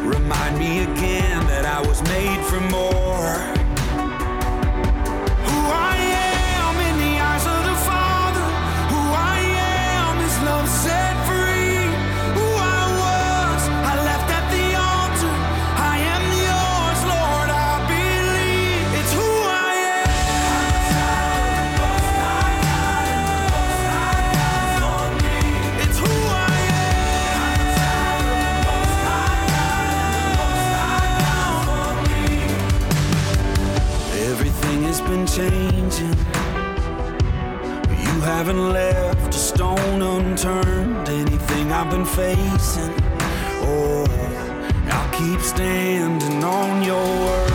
[0.00, 3.67] Remind me again that I was made for more.
[38.38, 41.08] Haven't left a stone unturned.
[41.08, 42.94] Anything I've been facing.
[43.66, 44.06] Oh,
[44.92, 47.47] I'll keep standing on your word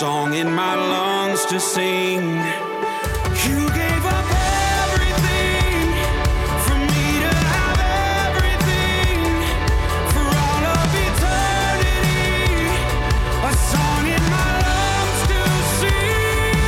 [0.00, 2.20] song in my lungs to sing.
[3.46, 4.28] You gave up
[4.84, 5.88] everything
[6.64, 7.78] for me to have
[8.26, 9.18] everything
[10.12, 12.28] for all of eternity.
[13.48, 15.40] A song in my lungs to
[15.80, 16.60] sing.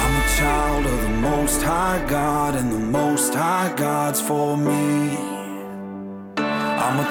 [0.00, 4.83] I'm a child of the Most High God, and the Most High God's for me.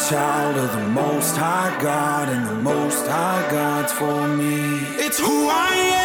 [0.09, 4.79] Child of the Most High God, and the Most High God's for me.
[4.97, 6.02] It's who I am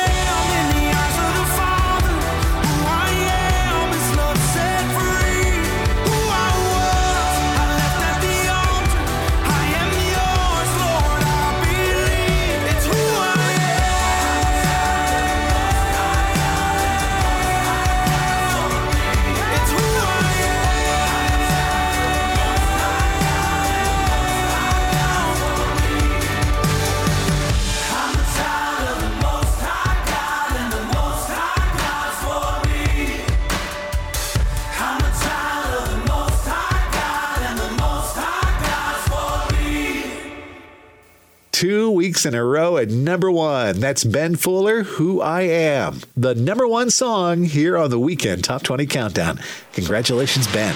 [42.08, 43.78] weeks in a row at number one.
[43.80, 46.00] That's Ben Fuller, Who I Am.
[46.16, 49.38] The number one song here on the Weekend Top 20 Countdown.
[49.74, 50.74] Congratulations, Ben.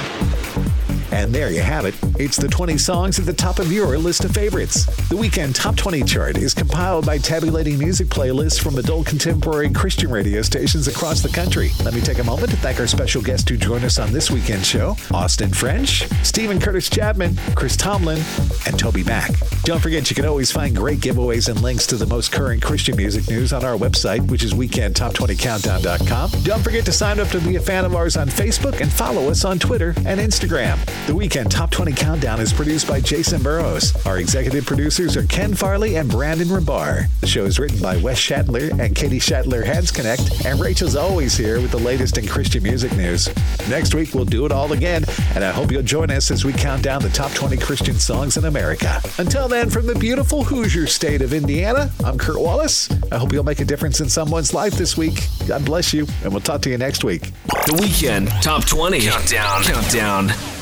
[1.13, 1.95] And there you have it.
[2.19, 4.87] It's the 20 songs at the top of your list of favorites.
[5.11, 10.11] The Weekend Top 20 chart is compiled by tabulating music playlists from adult contemporary Christian
[10.11, 11.71] radio stations across the country.
[11.85, 14.31] Let me take a moment to thank our special guests who joined us on this
[14.31, 18.19] weekend show Austin French, Steven Curtis Chapman, Chris Tomlin,
[18.67, 19.63] and TobyMac.
[19.65, 22.97] Don't forget, you can always find great giveaways and links to the most current Christian
[22.97, 26.31] music news on our website, which is weekendtop20countdown.com.
[26.43, 29.29] Don't forget to sign up to be a fan of ours on Facebook and follow
[29.29, 30.79] us on Twitter and Instagram.
[31.09, 33.93] The Weekend Top 20 Countdown is produced by Jason Burrows.
[34.07, 37.09] Our executive producers are Ken Farley and Brandon Rabar.
[37.21, 41.37] The show is written by Wes Shatler and Katie Shatler Heads Connect, and Rachel's always
[41.37, 43.29] here with the latest in Christian music news.
[43.69, 45.05] Next week, we'll do it all again,
[45.35, 48.37] and I hope you'll join us as we count down the top 20 Christian songs
[48.37, 49.01] in America.
[49.19, 52.89] Until then, from the beautiful Hoosier state of Indiana, I'm Kurt Wallace.
[53.11, 55.19] I hope you'll make a difference in someone's life this week.
[55.49, 57.33] God bless you, and we'll talk to you next week.
[57.49, 59.65] The Weekend Top 20 Countdown.
[59.65, 60.62] Countdown.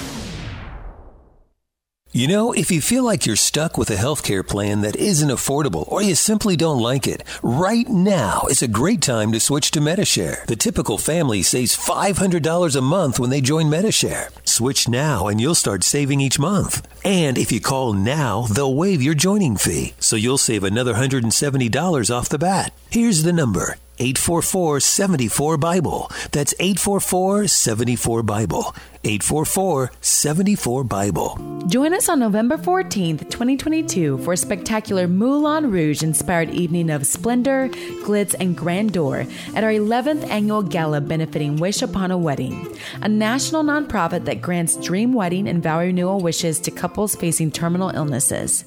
[2.13, 5.87] You know, if you feel like you're stuck with a healthcare plan that isn't affordable
[5.87, 9.81] or you simply don't like it, right now is a great time to switch to
[9.81, 10.45] Medishare.
[10.47, 14.31] The typical family saves $500 a month when they join Medishare.
[14.45, 16.85] Switch now and you'll start saving each month.
[17.05, 22.11] And if you call now, they'll waive your joining fee, so you'll save another $170
[22.13, 22.73] off the bat.
[22.91, 26.11] Here's the number 844 74 Bible.
[26.33, 28.75] That's 844 74 Bible.
[29.03, 31.65] 844 74 Bible.
[31.69, 37.71] Join us on November 14th, 2022 for a spectacular Moulin Rouge inspired evening of splendor,
[38.03, 43.63] glitz, and grandeur at our 11th annual gala benefiting Wish Upon a Wedding, a national
[43.63, 48.65] nonprofit that grants dream wedding and vow renewal wishes to couples facing terminal illnesses.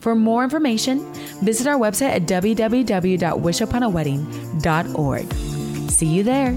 [0.00, 2.26] For more information, visit our website at
[3.66, 5.32] www.wishuponawedding.org.
[5.90, 6.52] See you there.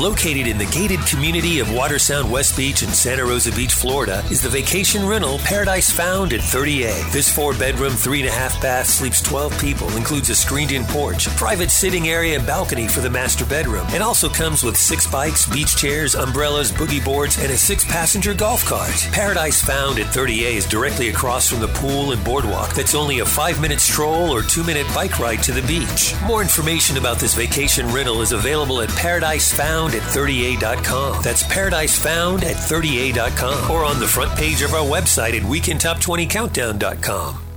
[0.00, 4.40] Located in the gated community of Watersound West Beach in Santa Rosa Beach, Florida, is
[4.40, 7.12] the vacation rental Paradise Found at 30A.
[7.12, 10.84] This four bedroom, three and a half bath sleeps 12 people, includes a screened in
[10.86, 15.06] porch, private sitting area, and balcony for the master bedroom, and also comes with six
[15.06, 19.06] bikes, beach chairs, umbrellas, boogie boards, and a six passenger golf cart.
[19.12, 23.26] Paradise Found at 30A is directly across from the pool and boardwalk that's only a
[23.26, 26.14] five minute stroll or two minute bike ride to the beach.
[26.24, 29.52] More information about this vacation rental is available at Paradise
[29.90, 31.22] Found at 30A.com.
[31.22, 37.49] That's Paradise Found at 30A.com or on the front page of our website at WeekendTop20Countdown.com.